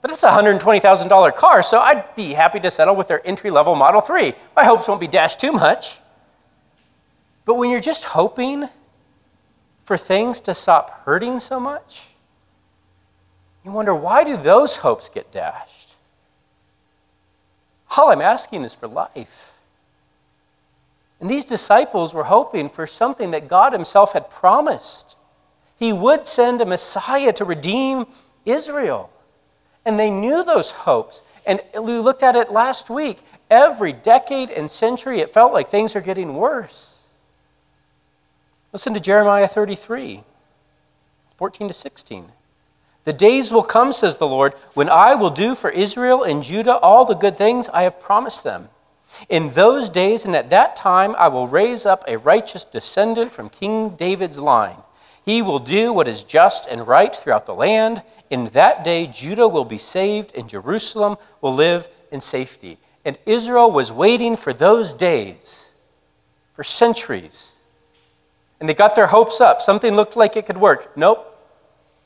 But 0.00 0.10
it's 0.10 0.22
a 0.22 0.30
$120,000 0.30 1.34
car, 1.34 1.62
so 1.62 1.80
I'd 1.80 2.14
be 2.14 2.34
happy 2.34 2.60
to 2.60 2.70
settle 2.70 2.94
with 2.94 3.08
their 3.08 3.26
entry 3.26 3.50
level 3.50 3.74
Model 3.74 4.00
3. 4.00 4.34
My 4.54 4.64
hopes 4.64 4.88
won't 4.88 5.00
be 5.00 5.08
dashed 5.08 5.40
too 5.40 5.52
much. 5.52 5.98
But 7.44 7.54
when 7.54 7.70
you're 7.70 7.80
just 7.80 8.04
hoping 8.04 8.68
for 9.80 9.96
things 9.96 10.40
to 10.40 10.54
stop 10.54 10.90
hurting 11.04 11.40
so 11.40 11.60
much, 11.60 12.10
you 13.64 13.72
wonder 13.72 13.94
why 13.94 14.22
do 14.22 14.36
those 14.36 14.76
hopes 14.76 15.08
get 15.08 15.32
dashed? 15.32 15.96
All 17.96 18.10
I'm 18.10 18.20
asking 18.20 18.62
is 18.62 18.74
for 18.74 18.86
life. 18.86 19.58
And 21.20 21.30
these 21.30 21.44
disciples 21.44 22.12
were 22.12 22.24
hoping 22.24 22.68
for 22.68 22.86
something 22.86 23.30
that 23.30 23.48
God 23.48 23.72
Himself 23.72 24.12
had 24.12 24.30
promised. 24.30 25.15
He 25.78 25.92
would 25.92 26.26
send 26.26 26.60
a 26.60 26.66
Messiah 26.66 27.32
to 27.34 27.44
redeem 27.44 28.06
Israel. 28.44 29.10
And 29.84 29.98
they 29.98 30.10
knew 30.10 30.44
those 30.44 30.70
hopes. 30.70 31.22
And 31.46 31.60
we 31.74 31.98
looked 31.98 32.22
at 32.22 32.36
it 32.36 32.50
last 32.50 32.90
week. 32.90 33.22
Every 33.50 33.92
decade 33.92 34.50
and 34.50 34.70
century, 34.70 35.20
it 35.20 35.30
felt 35.30 35.52
like 35.52 35.68
things 35.68 35.94
are 35.94 36.00
getting 36.00 36.34
worse. 36.34 37.00
Listen 38.72 38.92
to 38.94 39.00
Jeremiah 39.00 39.46
33, 39.46 40.24
14 41.36 41.68
to 41.68 41.74
16. 41.74 42.32
The 43.04 43.12
days 43.12 43.52
will 43.52 43.62
come, 43.62 43.92
says 43.92 44.18
the 44.18 44.26
Lord, 44.26 44.54
when 44.74 44.90
I 44.90 45.14
will 45.14 45.30
do 45.30 45.54
for 45.54 45.70
Israel 45.70 46.24
and 46.24 46.42
Judah 46.42 46.76
all 46.78 47.04
the 47.04 47.14
good 47.14 47.36
things 47.36 47.68
I 47.68 47.82
have 47.82 48.00
promised 48.00 48.42
them. 48.42 48.68
In 49.28 49.50
those 49.50 49.88
days 49.88 50.24
and 50.24 50.34
at 50.34 50.50
that 50.50 50.74
time, 50.74 51.14
I 51.16 51.28
will 51.28 51.46
raise 51.46 51.86
up 51.86 52.02
a 52.08 52.18
righteous 52.18 52.64
descendant 52.64 53.32
from 53.32 53.48
King 53.48 53.90
David's 53.90 54.40
line. 54.40 54.78
He 55.26 55.42
will 55.42 55.58
do 55.58 55.92
what 55.92 56.06
is 56.06 56.22
just 56.22 56.68
and 56.68 56.86
right 56.86 57.14
throughout 57.14 57.46
the 57.46 57.54
land. 57.54 58.04
In 58.30 58.46
that 58.50 58.84
day, 58.84 59.08
Judah 59.08 59.48
will 59.48 59.64
be 59.64 59.76
saved, 59.76 60.32
and 60.36 60.48
Jerusalem 60.48 61.16
will 61.40 61.52
live 61.52 61.88
in 62.12 62.20
safety. 62.20 62.78
And 63.04 63.18
Israel 63.26 63.70
was 63.70 63.92
waiting 63.92 64.36
for 64.36 64.52
those 64.52 64.92
days 64.92 65.72
for 66.52 66.62
centuries. 66.62 67.56
And 68.60 68.68
they 68.68 68.74
got 68.74 68.94
their 68.94 69.08
hopes 69.08 69.40
up. 69.40 69.60
Something 69.60 69.94
looked 69.94 70.16
like 70.16 70.36
it 70.36 70.46
could 70.46 70.58
work. 70.58 70.96
Nope. 70.96 71.32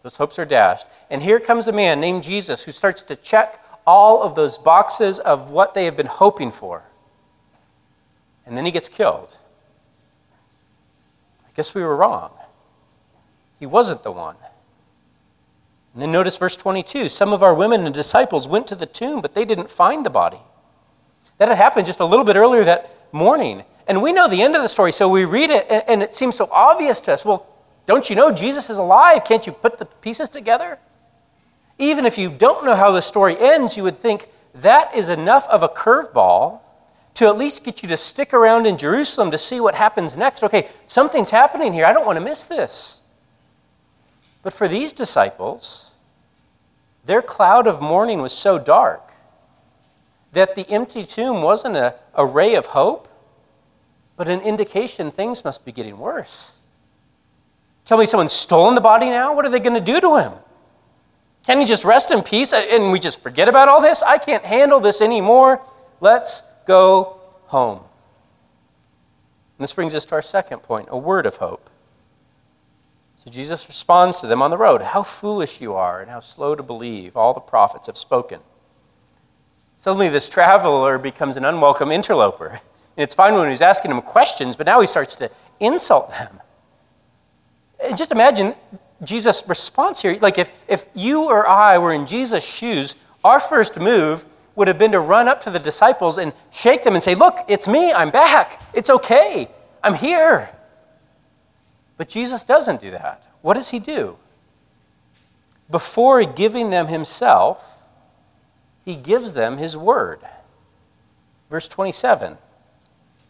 Those 0.03 0.17
hopes 0.17 0.39
are 0.39 0.47
dashed. 0.47 0.87
And 1.11 1.23
here 1.23 1.41
comes 1.41 1.69
a 1.69 1.73
man 1.73 2.01
named 2.01 2.23
Jesus 2.23 2.65
who 2.65 2.73
starts 2.73 3.03
to 3.03 3.17
check 3.17 3.63
all 3.87 4.23
of 4.23 4.35
those 4.35 4.57
boxes 4.57 5.19
of 5.19 5.51
what 5.51 5.75
they 5.75 5.85
have 5.85 5.97
been 5.97 6.07
hoping 6.07 6.51
for. 6.51 6.85
And 8.47 8.57
then 8.57 8.65
he 8.65 8.71
gets 8.71 8.89
killed. 8.89 9.37
I 11.47 11.51
guess 11.55 11.75
we 11.75 11.83
were 11.83 11.95
wrong. 11.95 12.31
He 13.61 13.67
wasn't 13.67 14.03
the 14.03 14.11
one. 14.11 14.37
And 15.93 16.03
then 16.03 16.11
notice 16.11 16.37
verse 16.37 16.57
22 16.57 17.09
some 17.09 17.33
of 17.33 17.43
our 17.43 17.55
women 17.55 17.83
and 17.83 17.95
disciples 17.95 18.49
went 18.49 18.67
to 18.69 18.75
the 18.75 18.87
tomb, 18.87 19.21
but 19.21 19.35
they 19.35 19.45
didn't 19.45 19.71
find 19.71 20.05
the 20.05 20.11
body. 20.11 20.41
That 21.39 21.49
had 21.49 21.59
happened 21.59 21.87
just 21.87 22.01
a 22.01 22.05
little 22.05 22.25
bit 22.25 22.37
earlier 22.37 22.65
that 22.65 22.91
morning. 23.13 23.65
And 23.87 24.03
we 24.03 24.13
know 24.13 24.29
the 24.29 24.43
end 24.43 24.57
of 24.57 24.63
the 24.63 24.69
story, 24.69 24.93
so 24.93 25.09
we 25.09 25.25
read 25.25 25.51
it, 25.51 25.67
and 25.71 26.03
it 26.03 26.15
seems 26.15 26.37
so 26.37 26.49
obvious 26.53 27.01
to 27.03 27.13
us. 27.13 27.25
Well, 27.25 27.47
don't 27.87 28.09
you 28.09 28.17
know 28.17 28.33
Jesus 28.33 28.71
is 28.71 28.79
alive? 28.79 29.25
Can't 29.25 29.47
you 29.47 29.53
put 29.53 29.79
the 29.79 29.85
pieces 29.85 30.29
together? 30.29 30.79
Even 31.79 32.07
if 32.07 32.19
you 32.19 32.31
don't 32.31 32.65
know 32.65 32.77
how 32.77 32.93
the 32.93 33.01
story 33.01 33.37
ends, 33.39 33.77
you 33.77 33.83
would 33.83 33.97
think 33.97 34.29
that 34.55 34.95
is 34.95 35.09
enough 35.09 35.49
of 35.49 35.63
a 35.63 35.69
curveball 35.69 36.61
to 37.15 37.27
at 37.27 37.37
least 37.37 37.65
get 37.65 37.83
you 37.83 37.89
to 37.89 37.97
stick 37.97 38.33
around 38.33 38.67
in 38.67 38.79
Jerusalem 38.79 39.31
to 39.31 39.39
see 39.39 39.61
what 39.61 39.75
happens 39.75 40.17
next. 40.17 40.45
Okay, 40.45 40.69
something's 40.87 41.31
happening 41.31 41.73
here. 41.73 41.85
I 41.85 41.93
don't 41.93 42.07
want 42.07 42.17
to 42.17 42.25
miss 42.25 42.45
this. 42.45 43.00
But 44.43 44.53
for 44.53 44.69
these 44.69 44.93
disciples, 44.93 45.93
their 47.05 47.23
cloud 47.23 47.67
of 47.67 47.81
mourning 47.81 48.23
was 48.23 48.33
so 48.33 48.59
dark 48.59 49.13
that 50.33 50.55
the 50.55 50.69
empty 50.71 51.03
tomb 51.05 51.43
wasn't 51.43 51.77
a, 51.77 51.97
a 52.15 52.25
ray 52.25 52.55
of 52.55 52.67
hope, 52.67 53.09
but 54.17 54.29
an 54.29 54.41
indication 54.41 55.11
things 55.11 55.45
must 55.45 55.65
be 55.65 55.73
getting 55.73 55.99
worse. 55.99 56.57
Tell 57.85 57.99
me 57.99 58.07
someone's 58.07 58.33
stolen 58.33 58.75
the 58.75 58.81
body 58.81 59.07
now? 59.07 59.35
What 59.35 59.45
are 59.45 59.51
they 59.51 59.59
going 59.59 59.75
to 59.75 59.81
do 59.81 60.01
to 60.01 60.19
him? 60.19 60.33
Can 61.45 61.59
he 61.59 61.65
just 61.65 61.85
rest 61.85 62.11
in 62.11 62.23
peace 62.23 62.53
and 62.53 62.93
we 62.93 62.99
just 62.99 63.23
forget 63.23 63.49
about 63.49 63.69
all 63.69 63.81
this? 63.81 64.03
I 64.03 64.19
can't 64.19 64.45
handle 64.45 64.79
this 64.79 65.01
anymore. 65.01 65.61
Let's 66.01 66.43
go 66.67 67.19
home. 67.47 67.79
And 67.79 69.65
this 69.65 69.73
brings 69.73 69.95
us 69.95 70.05
to 70.07 70.15
our 70.15 70.23
second 70.23 70.63
point 70.63 70.89
a 70.91 70.99
word 70.99 71.27
of 71.27 71.37
hope. 71.37 71.70
So 73.23 73.31
Jesus 73.31 73.69
responds 73.69 74.23
to 74.23 74.27
them 74.27 74.41
on 74.41 74.51
the 74.51 74.57
road 74.57 74.81
How 74.81 75.03
foolish 75.03 75.61
you 75.61 75.75
are, 75.75 76.01
and 76.01 76.11
how 76.11 76.21
slow 76.21 76.55
to 76.55 76.63
believe. 76.63 77.19
All 77.19 77.35
the 77.35 77.41
prophets 77.41 77.87
have 77.87 77.99
spoken. 77.99 78.41
Suddenly, 79.77 80.09
this 80.09 80.31
traveler 80.31 80.97
becomes 80.97 81.37
an 81.37 81.45
unwelcome 81.45 81.93
interloper. 81.93 82.49
And 82.49 82.61
it's 83.05 83.15
fine 83.15 83.35
when 83.35 83.51
he's 83.51 83.61
asking 83.61 83.91
them 83.91 84.01
questions, 84.01 84.57
but 84.57 84.65
now 84.65 84.81
he 84.81 84.87
starts 84.87 85.17
to 85.17 85.31
insult 85.61 86.09
them. 86.13 86.41
And 87.85 87.95
just 87.95 88.11
imagine 88.11 88.55
Jesus' 89.05 89.47
response 89.47 90.01
here. 90.01 90.19
Like 90.19 90.39
if, 90.39 90.51
if 90.67 90.89
you 90.95 91.25
or 91.25 91.47
I 91.47 91.77
were 91.77 91.93
in 91.93 92.07
Jesus' 92.07 92.51
shoes, 92.51 92.97
our 93.23 93.39
first 93.39 93.79
move 93.79 94.25
would 94.57 94.67
have 94.67 94.79
been 94.79 94.93
to 94.93 95.01
run 95.01 95.29
up 95.29 95.43
to 95.43 95.51
the 95.51 95.59
disciples 95.59 96.17
and 96.17 96.33
shake 96.51 96.85
them 96.85 96.95
and 96.95 97.03
say, 97.03 97.15
Look, 97.15 97.37
it's 97.49 97.69
me, 97.69 97.93
I'm 97.93 98.11
back. 98.11 98.63
It's 98.73 98.89
okay, 98.89 99.51
I'm 99.85 99.95
here. 99.95 100.55
But 102.01 102.09
Jesus 102.09 102.45
doesn't 102.45 102.81
do 102.81 102.91
that. 102.93 103.27
What 103.43 103.53
does 103.53 103.73
he 103.73 103.79
do? 103.79 104.17
Before 105.71 106.25
giving 106.25 106.71
them 106.71 106.87
himself, 106.87 107.87
he 108.87 108.97
gives 108.97 109.35
them 109.35 109.59
his 109.59 109.77
word. 109.77 110.21
Verse 111.51 111.69
27. 111.69 112.39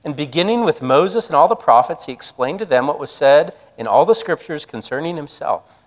And 0.05 0.15
beginning 0.15 0.65
with 0.65 0.83
Moses 0.83 1.27
and 1.27 1.35
all 1.35 1.49
the 1.49 1.57
prophets, 1.57 2.07
he 2.07 2.13
explained 2.13 2.61
to 2.61 2.65
them 2.65 2.87
what 2.87 3.01
was 3.01 3.11
said 3.11 3.55
in 3.77 3.89
all 3.89 4.05
the 4.05 4.15
scriptures 4.15 4.65
concerning 4.65 5.17
himself. 5.17 5.83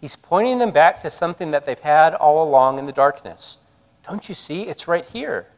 He's 0.00 0.16
pointing 0.16 0.56
them 0.56 0.70
back 0.70 1.00
to 1.00 1.10
something 1.10 1.50
that 1.50 1.66
they've 1.66 1.78
had 1.78 2.14
all 2.14 2.42
along 2.42 2.78
in 2.78 2.86
the 2.86 2.92
darkness. 2.92 3.58
Don't 4.08 4.30
you 4.30 4.34
see? 4.34 4.62
It's 4.62 4.88
right 4.88 5.04
here. 5.04 5.48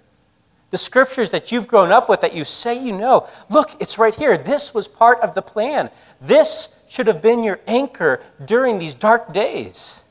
The 0.70 0.78
scriptures 0.78 1.30
that 1.30 1.50
you've 1.50 1.66
grown 1.66 1.90
up 1.90 2.08
with 2.08 2.20
that 2.20 2.34
you 2.34 2.44
say 2.44 2.82
you 2.82 2.96
know, 2.96 3.26
look, 3.48 3.70
it's 3.80 3.98
right 3.98 4.14
here. 4.14 4.36
This 4.36 4.74
was 4.74 4.86
part 4.86 5.18
of 5.20 5.34
the 5.34 5.42
plan. 5.42 5.90
This 6.20 6.78
should 6.88 7.06
have 7.06 7.22
been 7.22 7.42
your 7.42 7.60
anchor 7.66 8.22
during 8.44 8.78
these 8.78 8.94
dark 8.94 9.32
days. 9.32 10.04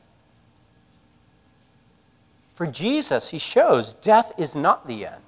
For 2.54 2.66
Jesus, 2.66 3.30
he 3.30 3.38
shows 3.38 3.92
death 3.92 4.32
is 4.36 4.56
not 4.56 4.88
the 4.88 5.06
end. 5.06 5.22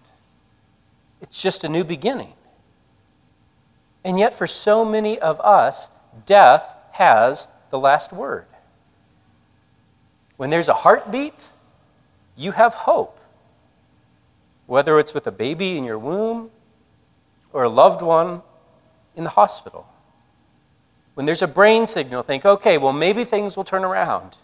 It's 1.20 1.40
just 1.40 1.62
a 1.62 1.68
new 1.68 1.84
beginning. 1.84 2.32
And 4.04 4.18
yet, 4.18 4.34
for 4.34 4.48
so 4.48 4.84
many 4.84 5.18
of 5.18 5.38
us, 5.40 5.90
death 6.26 6.74
has 6.92 7.46
the 7.70 7.78
last 7.78 8.12
word. 8.12 8.46
When 10.36 10.50
there's 10.50 10.68
a 10.68 10.74
heartbeat, 10.74 11.50
you 12.36 12.52
have 12.52 12.74
hope. 12.74 13.19
Whether 14.70 15.00
it's 15.00 15.14
with 15.14 15.26
a 15.26 15.33
baby 15.33 15.76
in 15.76 15.83
your 15.83 15.98
womb 15.98 16.52
or 17.52 17.64
a 17.64 17.68
loved 17.68 18.02
one 18.02 18.42
in 19.16 19.24
the 19.24 19.30
hospital. 19.30 19.88
When 21.14 21.26
there's 21.26 21.42
a 21.42 21.48
brain 21.48 21.87
signal, 21.87 22.22
think, 22.22 22.46
okay, 22.46 22.78
well, 22.78 22.92
maybe 22.92 23.24
things 23.24 23.56
will 23.56 23.64
turn 23.64 23.83
around. 23.83 24.37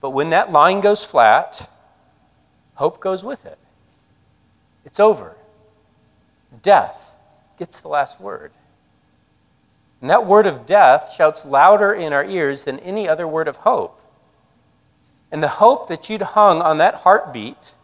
But 0.00 0.10
when 0.10 0.30
that 0.30 0.52
line 0.52 0.80
goes 0.80 1.04
flat, 1.04 1.68
hope 2.74 3.00
goes 3.00 3.24
with 3.24 3.44
it. 3.44 3.58
It's 4.84 5.00
over. 5.00 5.34
Death 6.62 7.18
gets 7.58 7.80
the 7.80 7.88
last 7.88 8.20
word. 8.20 8.52
And 10.00 10.08
that 10.08 10.26
word 10.26 10.46
of 10.46 10.64
death 10.64 11.12
shouts 11.12 11.44
louder 11.44 11.92
in 11.92 12.12
our 12.12 12.24
ears 12.24 12.66
than 12.66 12.78
any 12.78 13.08
other 13.08 13.26
word 13.26 13.48
of 13.48 13.56
hope. 13.56 14.00
And 15.32 15.42
the 15.42 15.58
hope 15.58 15.88
that 15.88 16.08
you'd 16.08 16.22
hung 16.22 16.62
on 16.62 16.78
that 16.78 16.94
heartbeat 16.94 17.74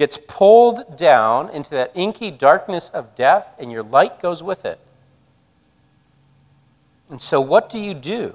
gets 0.00 0.16
pulled 0.16 0.96
down 0.96 1.50
into 1.50 1.68
that 1.72 1.92
inky 1.94 2.30
darkness 2.30 2.88
of 2.88 3.14
death, 3.14 3.54
and 3.58 3.70
your 3.70 3.82
light 3.82 4.18
goes 4.18 4.42
with 4.42 4.64
it. 4.64 4.80
And 7.10 7.20
so, 7.20 7.38
what 7.38 7.68
do 7.68 7.78
you 7.78 7.92
do? 7.92 8.34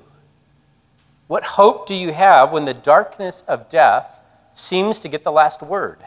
What 1.26 1.44
hope 1.44 1.88
do 1.88 1.96
you 1.96 2.14
have 2.14 2.52
when 2.52 2.66
the 2.66 2.74
darkness 2.76 3.42
of 3.48 3.68
death 3.68 4.22
seems 4.52 5.00
to 5.00 5.08
get 5.08 5.24
the 5.24 5.32
last 5.32 5.64
word? 5.64 5.98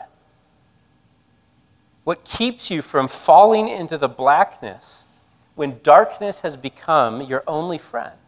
What 2.05 2.23
keeps 2.23 2.71
you 2.71 2.81
from 2.81 3.09
falling 3.09 3.67
into 3.67 3.99
the 3.99 4.09
blackness 4.09 5.09
when 5.57 5.81
darkness 5.83 6.43
has 6.43 6.57
become 6.57 7.21
your 7.21 7.43
only 7.49 7.79
friend? 7.79 8.21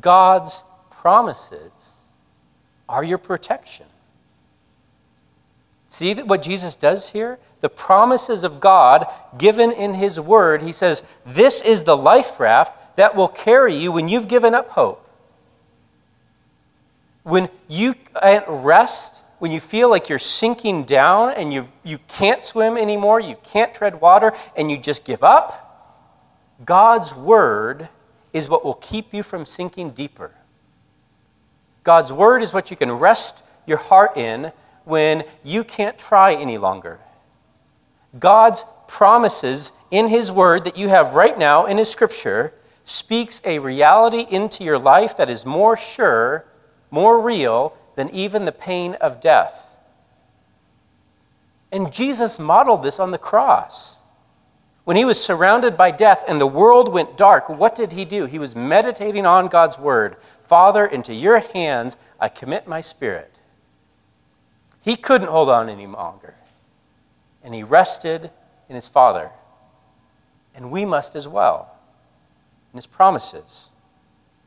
God's 0.00 0.64
promises 0.88 2.06
are 2.88 3.04
your 3.04 3.18
protection. 3.18 3.84
See 5.90 6.14
what 6.14 6.40
Jesus 6.40 6.76
does 6.76 7.10
here? 7.10 7.38
The 7.60 7.68
promises 7.68 8.44
of 8.44 8.60
God 8.60 9.06
given 9.36 9.72
in 9.72 9.94
His 9.94 10.18
Word, 10.18 10.62
He 10.62 10.72
says, 10.72 11.18
This 11.26 11.60
is 11.60 11.84
the 11.84 11.96
life 11.96 12.40
raft 12.40 12.96
that 12.96 13.14
will 13.14 13.28
carry 13.28 13.74
you 13.74 13.92
when 13.92 14.08
you've 14.08 14.28
given 14.28 14.54
up 14.54 14.70
hope. 14.70 15.06
When 17.24 17.50
you 17.68 17.96
at 18.22 18.44
rest 18.48 19.24
when 19.40 19.50
you 19.50 19.58
feel 19.58 19.88
like 19.88 20.08
you're 20.08 20.18
sinking 20.18 20.84
down 20.84 21.30
and 21.30 21.50
you, 21.52 21.68
you 21.82 21.98
can't 22.08 22.44
swim 22.44 22.76
anymore, 22.76 23.18
you 23.18 23.36
can't 23.42 23.72
tread 23.72 24.00
water, 24.00 24.32
and 24.54 24.70
you 24.70 24.76
just 24.76 25.02
give 25.02 25.24
up, 25.24 25.66
God's 26.64 27.16
word 27.16 27.88
is 28.34 28.50
what 28.50 28.64
will 28.64 28.74
keep 28.74 29.14
you 29.14 29.22
from 29.22 29.46
sinking 29.46 29.90
deeper. 29.92 30.32
God's 31.84 32.12
word 32.12 32.42
is 32.42 32.52
what 32.52 32.70
you 32.70 32.76
can 32.76 32.92
rest 32.92 33.42
your 33.66 33.78
heart 33.78 34.14
in 34.14 34.52
when 34.90 35.24
you 35.42 35.64
can't 35.64 35.98
try 35.98 36.34
any 36.34 36.58
longer. 36.58 36.98
God's 38.18 38.64
promises 38.86 39.72
in 39.90 40.08
His 40.08 40.30
word 40.30 40.64
that 40.64 40.76
you 40.76 40.88
have 40.88 41.14
right 41.14 41.38
now 41.38 41.64
in 41.64 41.78
His 41.78 41.90
scripture 41.90 42.52
speaks 42.82 43.40
a 43.44 43.60
reality 43.60 44.26
into 44.28 44.64
your 44.64 44.78
life 44.78 45.16
that 45.16 45.30
is 45.30 45.46
more 45.46 45.76
sure, 45.76 46.44
more 46.90 47.20
real 47.22 47.74
than 47.94 48.10
even 48.10 48.44
the 48.44 48.52
pain 48.52 48.94
of 48.94 49.20
death. 49.20 49.76
And 51.72 51.92
Jesus 51.92 52.38
modeled 52.38 52.82
this 52.82 52.98
on 52.98 53.12
the 53.12 53.18
cross. 53.18 53.98
When 54.84 54.96
he 54.96 55.04
was 55.04 55.22
surrounded 55.22 55.76
by 55.76 55.92
death 55.92 56.24
and 56.26 56.40
the 56.40 56.46
world 56.46 56.92
went 56.92 57.16
dark, 57.16 57.48
what 57.48 57.76
did 57.76 57.92
he 57.92 58.04
do? 58.04 58.26
He 58.26 58.40
was 58.40 58.56
meditating 58.56 59.24
on 59.24 59.46
God's 59.46 59.78
word. 59.78 60.16
Father, 60.40 60.84
into 60.84 61.14
your 61.14 61.38
hands 61.38 61.96
I 62.18 62.28
commit 62.28 62.66
my 62.66 62.80
spirit. 62.80 63.29
He 64.80 64.96
couldn't 64.96 65.28
hold 65.28 65.48
on 65.48 65.68
any 65.68 65.86
longer. 65.86 66.34
And 67.42 67.54
he 67.54 67.62
rested 67.62 68.30
in 68.68 68.74
his 68.74 68.88
Father. 68.88 69.30
And 70.54 70.70
we 70.70 70.84
must 70.84 71.14
as 71.14 71.28
well, 71.28 71.76
in 72.72 72.78
his 72.78 72.86
promises. 72.86 73.72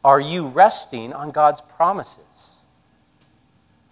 Are 0.04 0.20
you 0.20 0.48
resting 0.48 1.14
on 1.14 1.32
God's 1.32 1.62
promises? 1.62 2.54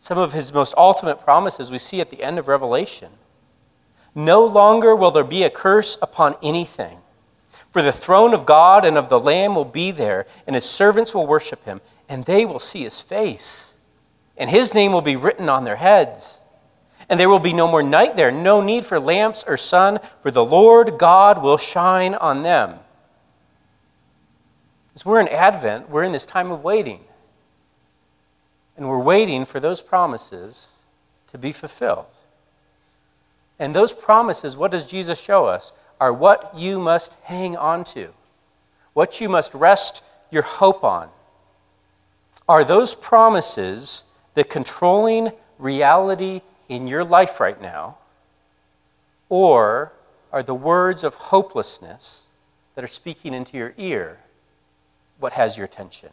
some 0.01 0.17
of 0.17 0.33
his 0.33 0.51
most 0.51 0.73
ultimate 0.77 1.19
promises 1.19 1.69
we 1.69 1.77
see 1.77 2.01
at 2.01 2.09
the 2.09 2.23
end 2.23 2.39
of 2.39 2.47
Revelation. 2.47 3.09
No 4.15 4.43
longer 4.43 4.95
will 4.95 5.11
there 5.11 5.23
be 5.23 5.43
a 5.43 5.49
curse 5.51 5.95
upon 6.01 6.33
anything. 6.41 6.97
For 7.71 7.83
the 7.83 7.91
throne 7.91 8.33
of 8.33 8.47
God 8.47 8.83
and 8.83 8.97
of 8.97 9.09
the 9.09 9.19
Lamb 9.19 9.53
will 9.53 9.63
be 9.63 9.91
there, 9.91 10.25
and 10.47 10.55
his 10.55 10.65
servants 10.65 11.13
will 11.13 11.27
worship 11.27 11.65
him, 11.65 11.81
and 12.09 12.25
they 12.25 12.47
will 12.47 12.57
see 12.57 12.81
his 12.81 12.99
face. 12.99 13.60
And 14.41 14.49
his 14.49 14.73
name 14.73 14.91
will 14.91 15.03
be 15.03 15.15
written 15.15 15.49
on 15.49 15.65
their 15.65 15.75
heads. 15.75 16.41
And 17.07 17.19
there 17.19 17.29
will 17.29 17.37
be 17.37 17.53
no 17.53 17.67
more 17.67 17.83
night 17.83 18.15
there, 18.15 18.31
no 18.31 18.59
need 18.59 18.83
for 18.83 18.99
lamps 18.99 19.43
or 19.47 19.55
sun, 19.55 19.99
for 20.19 20.31
the 20.31 20.43
Lord 20.43 20.97
God 20.97 21.43
will 21.43 21.59
shine 21.59 22.15
on 22.15 22.41
them. 22.41 22.79
As 24.95 25.05
we're 25.05 25.21
in 25.21 25.27
Advent, 25.27 25.91
we're 25.91 26.01
in 26.01 26.11
this 26.11 26.25
time 26.25 26.49
of 26.49 26.63
waiting. 26.63 27.01
And 28.75 28.89
we're 28.89 29.03
waiting 29.03 29.45
for 29.45 29.59
those 29.59 29.83
promises 29.83 30.81
to 31.27 31.37
be 31.37 31.51
fulfilled. 31.51 32.07
And 33.59 33.75
those 33.75 33.93
promises, 33.93 34.57
what 34.57 34.71
does 34.71 34.89
Jesus 34.89 35.21
show 35.21 35.45
us? 35.45 35.71
Are 35.99 36.11
what 36.11 36.51
you 36.55 36.79
must 36.79 37.15
hang 37.25 37.55
on 37.55 37.83
to, 37.93 38.09
what 38.93 39.21
you 39.21 39.29
must 39.29 39.53
rest 39.53 40.03
your 40.31 40.41
hope 40.41 40.83
on. 40.83 41.09
Are 42.49 42.63
those 42.63 42.95
promises 42.95 44.05
the 44.33 44.43
controlling 44.43 45.31
reality 45.57 46.41
in 46.69 46.87
your 46.87 47.03
life 47.03 47.39
right 47.39 47.61
now? 47.61 47.97
Or 49.29 49.93
are 50.31 50.43
the 50.43 50.55
words 50.55 51.03
of 51.03 51.15
hopelessness 51.15 52.29
that 52.75 52.83
are 52.83 52.87
speaking 52.87 53.33
into 53.33 53.57
your 53.57 53.73
ear 53.77 54.19
what 55.19 55.33
has 55.33 55.55
your 55.55 55.65
attention? 55.65 56.09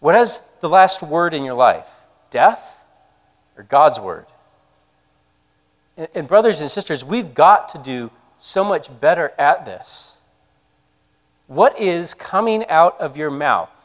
What 0.00 0.14
has 0.14 0.42
the 0.60 0.68
last 0.68 1.02
word 1.02 1.32
in 1.32 1.44
your 1.44 1.54
life? 1.54 2.06
Death 2.30 2.84
or 3.56 3.62
God's 3.62 4.00
word? 4.00 4.26
And, 6.14 6.26
brothers 6.26 6.60
and 6.60 6.70
sisters, 6.70 7.04
we've 7.04 7.34
got 7.34 7.68
to 7.70 7.78
do 7.78 8.10
so 8.36 8.64
much 8.64 9.00
better 9.00 9.32
at 9.38 9.64
this. 9.64 10.18
What 11.46 11.78
is 11.78 12.14
coming 12.14 12.66
out 12.68 12.98
of 13.00 13.16
your 13.16 13.30
mouth? 13.30 13.79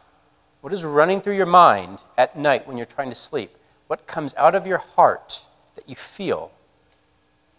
What 0.66 0.74
is 0.74 0.84
running 0.84 1.22
through 1.22 1.36
your 1.36 1.46
mind 1.46 2.02
at 2.18 2.36
night 2.36 2.68
when 2.68 2.76
you're 2.76 2.88
trying 2.88 3.10
to 3.10 3.16
sleep? 3.16 3.56
What 3.86 4.08
comes 4.08 4.34
out 4.34 4.56
of 4.56 4.66
your 4.66 4.80
heart 4.80 5.46
that 5.76 5.88
you 5.88 5.94
feel 5.94 6.50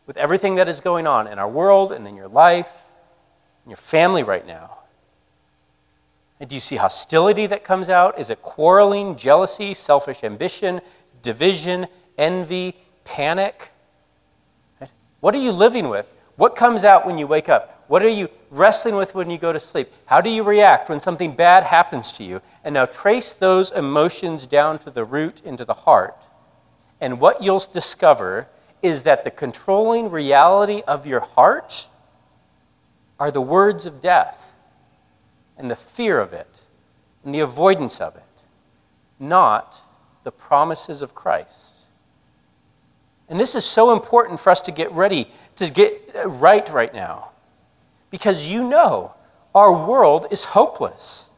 with 0.09 0.17
everything 0.17 0.57
that 0.57 0.69
is 0.69 0.81
going 0.81 1.07
on 1.07 1.29
in 1.29 1.39
our 1.39 1.49
world 1.49 1.93
and 1.93 2.05
in 2.09 2.17
your 2.17 2.27
life, 2.27 2.87
in 3.65 3.71
your 3.71 3.77
family 3.77 4.25
right 4.25 4.45
now? 4.45 4.79
And 6.41 6.51
do 6.51 6.57
you 6.57 6.61
see 6.61 6.75
hostility 6.75 7.47
that 7.47 7.63
comes 7.63 7.89
out? 7.89 8.19
Is 8.19 8.29
it 8.29 8.43
quarreling, 8.43 9.15
jealousy, 9.15 9.73
selfish 9.73 10.25
ambition, 10.25 10.81
division, 11.23 11.87
envy, 12.19 12.75
panic? 13.05 13.71
What 15.21 15.33
are 15.33 15.41
you 15.41 15.53
living 15.53 15.91
with? 15.91 16.13
What 16.37 16.55
comes 16.55 16.85
out 16.85 17.07
when 17.07 17.19
you 17.19 17.27
wake 17.27 17.49
up? 17.49 17.85
What 17.89 18.03
are 18.03 18.09
you 18.09 18.29
wrestling 18.51 18.97
with 18.97 19.15
when 19.15 19.31
you 19.31 19.39
go 19.39 19.53
to 19.53 19.61
sleep? 19.61 19.93
How 20.07 20.21
do 20.21 20.29
you 20.29 20.43
react 20.43 20.89
when 20.89 21.01
something 21.01 21.35
bad 21.35 21.65
happens 21.65 22.13
to 22.19 22.25
you? 22.25 22.43
And 22.63 22.75
now 22.75 22.85
trace 22.87 23.33
those 23.33 23.71
emotions 23.71 24.47
down 24.47 24.79
to 24.81 24.91
the 24.91 25.05
root, 25.05 25.41
into 25.45 25.65
the 25.65 25.75
heart. 25.75 26.29
And 27.01 27.21
what 27.21 27.43
you'll 27.43 27.63
discover 27.73 28.49
is 28.83 29.05
that 29.05 29.25
the 29.25 29.31
controlling 29.31 30.11
reality 30.11 30.83
of 30.87 31.07
your 31.07 31.21
heart 31.21 31.89
are 33.19 33.31
the 33.31 33.41
words 33.41 33.87
of 33.87 34.01
death 34.01 34.55
and 35.57 35.71
the 35.71 35.77
fear 35.77 36.21
of 36.21 36.33
it 36.33 36.63
and 37.25 37.33
the 37.33 37.41
avoidance 37.41 38.01
of 38.01 38.17
it, 38.17 38.23
not 39.19 39.83
the 40.23 40.33
promises 40.33 41.03
of 41.03 41.15
Christ. 41.15 41.76
And 43.29 43.41
this 43.41 43.55
is 43.55 43.65
so 43.65 43.93
important 43.93 44.39
for 44.39 44.51
us 44.51 44.61
to 44.63 44.73
get 44.73 44.93
ready, 44.93 45.29
to 45.57 45.71
get 45.71 46.15
uh, 46.15 46.29
right 46.29 46.69
right 46.69 46.95
now. 46.95 47.33
Because 48.11 48.49
you 48.49 48.69
know 48.69 49.15
our 49.55 49.73
world 49.73 50.27
is 50.31 50.45
hopeless 50.45 51.31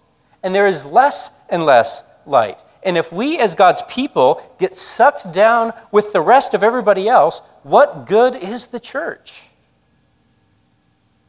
and 0.42 0.54
there 0.54 0.66
is 0.66 0.84
less 0.84 1.40
and 1.48 1.62
less 1.62 2.04
light. 2.26 2.62
And 2.82 2.96
if 2.96 3.12
we, 3.12 3.38
as 3.38 3.54
God's 3.54 3.82
people, 3.88 4.54
get 4.58 4.76
sucked 4.76 5.32
down 5.32 5.72
with 5.90 6.12
the 6.12 6.20
rest 6.20 6.54
of 6.54 6.62
everybody 6.62 7.08
else, 7.08 7.40
what 7.62 8.06
good 8.06 8.36
is 8.36 8.68
the 8.68 8.80
church? 8.80 9.48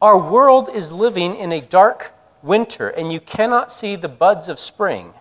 Our 0.00 0.18
world 0.18 0.68
is 0.72 0.92
living 0.92 1.36
in 1.36 1.52
a 1.52 1.60
dark 1.60 2.14
winter 2.42 2.88
and 2.88 3.12
you 3.12 3.20
cannot 3.20 3.70
see 3.70 3.96
the 3.96 4.08
buds 4.08 4.48
of 4.48 4.58
spring. 4.58 5.12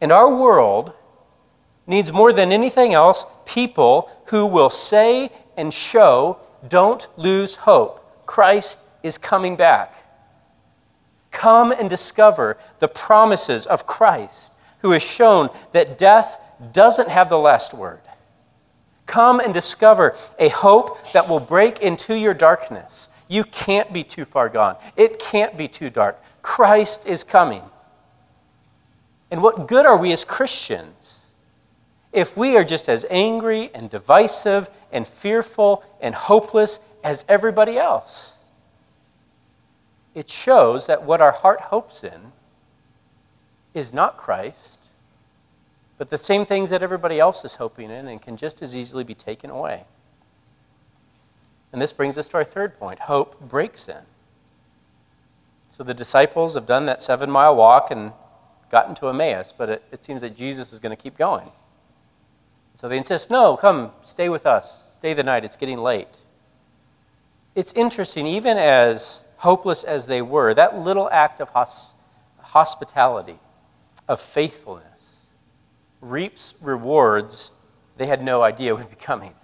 And 0.00 0.12
our 0.12 0.34
world 0.34 0.92
needs 1.86 2.12
more 2.12 2.32
than 2.32 2.52
anything 2.52 2.94
else 2.94 3.26
people 3.46 4.10
who 4.26 4.46
will 4.46 4.70
say 4.70 5.30
and 5.56 5.72
show, 5.72 6.38
don't 6.66 7.08
lose 7.16 7.56
hope. 7.56 8.26
Christ 8.26 8.80
is 9.02 9.18
coming 9.18 9.56
back. 9.56 10.04
Come 11.30 11.72
and 11.72 11.88
discover 11.90 12.56
the 12.78 12.88
promises 12.88 13.66
of 13.66 13.86
Christ, 13.86 14.52
who 14.80 14.92
has 14.92 15.02
shown 15.02 15.48
that 15.72 15.98
death 15.98 16.38
doesn't 16.72 17.08
have 17.08 17.28
the 17.28 17.38
last 17.38 17.74
word. 17.74 18.00
Come 19.06 19.40
and 19.40 19.52
discover 19.52 20.14
a 20.38 20.48
hope 20.48 21.12
that 21.12 21.28
will 21.28 21.40
break 21.40 21.80
into 21.80 22.16
your 22.16 22.34
darkness, 22.34 23.10
you 23.28 23.44
can't 23.44 23.92
be 23.92 24.04
too 24.04 24.26
far 24.26 24.50
gone. 24.50 24.76
It 24.94 25.18
can't 25.18 25.56
be 25.56 25.66
too 25.66 25.88
dark. 25.88 26.20
Christ 26.42 27.06
is 27.06 27.24
coming. 27.24 27.62
And 29.30 29.42
what 29.42 29.66
good 29.66 29.86
are 29.86 29.96
we 29.96 30.12
as 30.12 30.24
Christians 30.24 31.21
if 32.12 32.36
we 32.36 32.56
are 32.56 32.64
just 32.64 32.88
as 32.88 33.06
angry 33.10 33.70
and 33.74 33.88
divisive 33.88 34.68
and 34.92 35.06
fearful 35.06 35.84
and 36.00 36.14
hopeless 36.14 36.80
as 37.02 37.24
everybody 37.28 37.78
else? 37.78 38.38
It 40.14 40.28
shows 40.28 40.86
that 40.86 41.04
what 41.04 41.20
our 41.20 41.32
heart 41.32 41.62
hopes 41.62 42.04
in 42.04 42.32
is 43.74 43.94
not 43.94 44.16
Christ, 44.16 44.92
but 45.96 46.10
the 46.10 46.18
same 46.18 46.44
things 46.44 46.70
that 46.70 46.82
everybody 46.82 47.18
else 47.18 47.44
is 47.44 47.54
hoping 47.54 47.90
in 47.90 48.06
and 48.06 48.20
can 48.20 48.36
just 48.36 48.60
as 48.60 48.76
easily 48.76 49.04
be 49.04 49.14
taken 49.14 49.50
away. 49.50 49.84
And 51.72 51.80
this 51.80 51.92
brings 51.92 52.18
us 52.18 52.28
to 52.28 52.36
our 52.36 52.44
third 52.44 52.78
point 52.78 53.00
hope 53.00 53.40
breaks 53.40 53.88
in. 53.88 54.04
So 55.70 55.82
the 55.82 55.94
disciples 55.94 56.54
have 56.54 56.66
done 56.66 56.84
that 56.84 57.00
seven 57.00 57.30
mile 57.30 57.56
walk 57.56 57.90
and 57.90 58.12
gotten 58.70 58.94
to 58.96 59.08
Emmaus, 59.08 59.54
but 59.56 59.70
it, 59.70 59.82
it 59.90 60.04
seems 60.04 60.20
that 60.20 60.36
Jesus 60.36 60.72
is 60.72 60.78
going 60.78 60.94
to 60.94 61.02
keep 61.02 61.16
going. 61.16 61.50
So 62.74 62.88
they 62.88 62.98
insist, 62.98 63.30
no, 63.30 63.56
come, 63.56 63.92
stay 64.02 64.28
with 64.28 64.46
us, 64.46 64.94
stay 64.96 65.14
the 65.14 65.22
night, 65.22 65.44
it's 65.44 65.56
getting 65.56 65.78
late. 65.78 66.22
It's 67.54 67.72
interesting, 67.74 68.26
even 68.26 68.56
as 68.56 69.24
hopeless 69.38 69.84
as 69.84 70.06
they 70.06 70.22
were, 70.22 70.54
that 70.54 70.76
little 70.76 71.08
act 71.10 71.40
of 71.40 71.50
hos- 71.50 71.94
hospitality, 72.38 73.38
of 74.08 74.20
faithfulness, 74.20 75.28
reaps 76.00 76.54
rewards 76.60 77.52
they 77.96 78.06
had 78.06 78.22
no 78.22 78.42
idea 78.42 78.74
would 78.74 78.90
be 78.90 78.96
coming. 78.96 79.34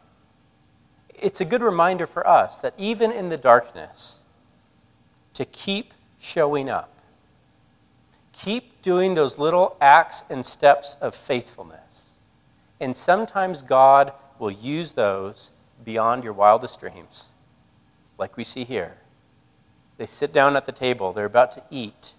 It's 1.11 1.41
a 1.41 1.45
good 1.45 1.62
reminder 1.62 2.07
for 2.07 2.27
us 2.27 2.61
that 2.61 2.75
even 2.79 3.12
in 3.12 3.29
the 3.29 3.37
darkness, 3.37 4.21
to 5.35 5.45
keep 5.45 5.95
showing 6.19 6.69
up, 6.69 6.99
keep 8.33 8.83
doing 8.83 9.14
those 9.14 9.38
little 9.38 9.77
acts 9.81 10.25
and 10.31 10.45
steps 10.45 10.97
of 11.01 11.14
faithfulness. 11.14 11.88
And 12.81 12.97
sometimes 12.97 13.62
God 13.62 14.12
will 14.38 14.51
use 14.51 14.93
those 14.93 15.53
beyond 15.85 16.25
your 16.25 16.33
wildest 16.33 16.81
dreams, 16.81 17.33
like 18.19 18.37
we 18.37 18.45
see 18.45 18.64
here. 18.64 18.99
They 19.97 20.07
sit 20.07 20.33
down 20.33 20.57
at 20.57 20.64
the 20.64 20.73
table, 20.73 21.12
they're 21.12 21.25
about 21.25 21.51
to 21.53 21.62
eat. 21.71 22.14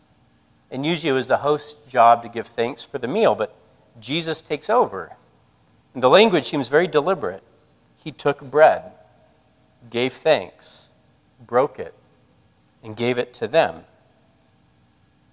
And 0.70 0.86
usually 0.86 1.12
it 1.12 1.14
was 1.14 1.28
the 1.28 1.38
host's 1.38 1.90
job 1.90 2.24
to 2.24 2.30
give 2.30 2.46
thanks 2.46 2.84
for 2.84 2.98
the 2.98 3.08
meal, 3.08 3.36
but 3.36 3.56
Jesus 4.00 4.42
takes 4.42 4.70
over. 4.70 5.16
And 5.94 6.04
the 6.04 6.10
language 6.10 6.44
seems 6.44 6.68
very 6.68 6.88
deliberate. 6.88 7.44
He 7.96 8.12
took 8.12 8.42
bread, 8.42 8.92
gave 9.90 10.14
thanks, 10.14 10.94
broke 11.46 11.80
it, 11.80 11.94
and 12.84 12.96
gave 12.96 13.18
it 13.18 13.34
to 13.36 13.48
them. 13.48 13.84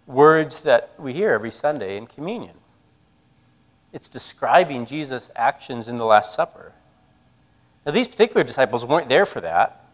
Words 0.07 0.63
that 0.63 0.91
we 0.99 1.13
hear 1.13 1.33
every 1.33 1.51
Sunday 1.51 1.97
in 1.97 2.07
communion. 2.07 2.57
It's 3.97 4.11
describing 4.11 4.85
Jesus' 4.85 5.31
actions 5.35 5.89
in 5.89 5.97
the 5.97 6.05
Last 6.05 6.35
Supper. 6.35 6.73
Now, 7.87 7.93
these 7.93 8.07
particular 8.07 8.45
disciples 8.45 8.85
weren't 8.85 9.09
there 9.09 9.25
for 9.25 9.41
that. 9.41 9.87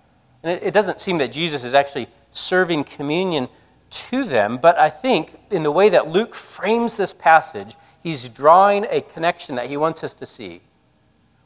And 0.42 0.50
it, 0.50 0.64
it 0.64 0.74
doesn't 0.74 0.98
seem 0.98 1.18
that 1.18 1.30
Jesus 1.30 1.62
is 1.62 1.72
actually 1.72 2.08
serving 2.32 2.82
communion 2.82 3.46
to 3.90 4.24
them, 4.24 4.56
but 4.56 4.76
I 4.76 4.90
think 4.90 5.38
in 5.52 5.62
the 5.62 5.70
way 5.70 5.88
that 5.88 6.08
Luke 6.08 6.34
frames 6.34 6.96
this 6.96 7.14
passage, 7.14 7.76
he's 8.02 8.28
drawing 8.28 8.88
a 8.90 9.02
connection 9.02 9.54
that 9.54 9.68
he 9.68 9.76
wants 9.76 10.02
us 10.02 10.14
to 10.14 10.26
see. 10.26 10.62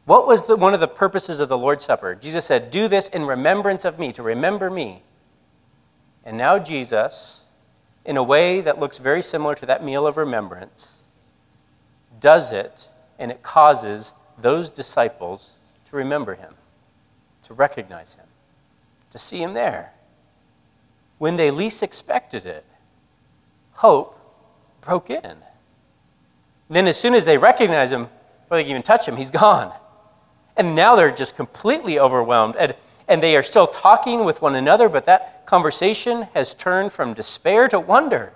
What 0.07 0.27
was 0.27 0.47
the, 0.47 0.57
one 0.57 0.73
of 0.73 0.81
the 0.81 0.89
purposes 0.89 1.41
of 1.41 1.51
the 1.51 1.59
Lord's 1.59 1.85
Supper? 1.85 2.15
Jesus 2.15 2.47
said, 2.47 2.71
Do 2.71 2.89
this 2.89 3.09
in 3.09 3.27
remembrance 3.27 3.85
of 3.85 3.99
me, 3.99 4.13
to 4.13 4.23
remember 4.23 4.71
me. 4.71 5.03
And 6.25 6.39
now, 6.39 6.59
Jesus, 6.59 7.51
in 8.07 8.17
a 8.17 8.23
way 8.23 8.63
that 8.63 8.81
looks 8.81 8.97
very 8.97 9.21
similar 9.21 9.55
to 9.57 9.67
that 9.67 9.85
meal 9.85 10.07
of 10.07 10.17
remembrance, 10.17 11.03
does 12.21 12.53
it, 12.53 12.89
and 13.19 13.31
it 13.31 13.43
causes 13.43 14.15
those 14.39 14.71
disciples 14.71 15.55
to 15.91 15.97
remember 15.97 16.35
him, 16.35 16.55
to 17.43 17.55
recognize 17.55 18.15
him, 18.15 18.27
to 19.11 19.19
see 19.19 19.43
him 19.43 19.55
there. 19.55 19.93
When 21.19 21.37
they 21.37 21.51
least 21.51 21.83
expected 21.83 22.45
it, 22.45 22.65
hope 23.73 24.19
broke 24.81 25.11
in. 25.11 25.37
Then, 26.69 26.87
as 26.87 26.99
soon 26.99 27.15
as 27.15 27.25
they 27.25 27.39
recognize 27.39 27.93
him, 27.93 28.09
before 28.43 28.59
they 28.59 28.65
can 28.65 28.71
even 28.71 28.83
touch 28.83 29.07
him, 29.07 29.17
he's 29.17 29.31
gone. 29.31 29.73
And 30.57 30.75
now 30.75 30.97
they're 30.97 31.11
just 31.11 31.37
completely 31.37 31.99
overwhelmed. 31.99 32.57
And, 32.57 32.75
and 33.07 33.23
they 33.23 33.37
are 33.37 33.43
still 33.43 33.67
talking 33.67 34.25
with 34.25 34.43
one 34.43 34.55
another, 34.55 34.89
but 34.89 35.05
that 35.05 35.47
conversation 35.47 36.29
has 36.35 36.55
turned 36.55 36.93
from 36.93 37.15
despair 37.15 37.69
to 37.69 37.79
wonder. 37.79 38.33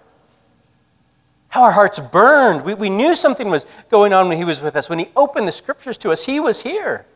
How 1.50 1.64
our 1.64 1.72
hearts 1.72 2.00
burned. 2.00 2.64
We, 2.64 2.74
we 2.74 2.90
knew 2.90 3.14
something 3.14 3.50
was 3.50 3.66
going 3.90 4.12
on 4.12 4.28
when 4.28 4.38
he 4.38 4.44
was 4.44 4.62
with 4.62 4.76
us. 4.76 4.88
When 4.88 4.98
he 4.98 5.08
opened 5.14 5.46
the 5.46 5.52
scriptures 5.52 5.98
to 5.98 6.10
us, 6.10 6.26
he 6.26 6.40
was 6.40 6.62
here. 6.62 7.06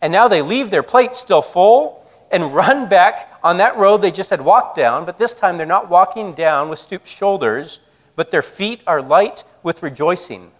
And 0.00 0.12
now 0.12 0.28
they 0.28 0.42
leave 0.42 0.70
their 0.70 0.82
plates 0.82 1.18
still 1.18 1.42
full 1.42 2.06
and 2.30 2.54
run 2.54 2.88
back 2.88 3.30
on 3.42 3.56
that 3.56 3.76
road 3.76 3.98
they 4.02 4.10
just 4.10 4.30
had 4.30 4.40
walked 4.40 4.76
down, 4.76 5.04
but 5.04 5.18
this 5.18 5.34
time 5.34 5.56
they're 5.56 5.66
not 5.66 5.88
walking 5.88 6.32
down 6.32 6.68
with 6.68 6.78
stooped 6.78 7.06
shoulders, 7.06 7.80
but 8.16 8.30
their 8.30 8.42
feet 8.42 8.84
are 8.86 9.00
light 9.00 9.44
with 9.62 9.82
rejoicing. 9.82 10.50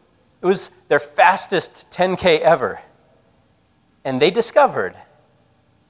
It 0.41 0.47
was 0.47 0.71
their 0.89 0.99
fastest 0.99 1.91
10K 1.91 2.41
ever. 2.41 2.81
And 4.05 4.21
they 4.21 4.31
discovered 4.31 4.95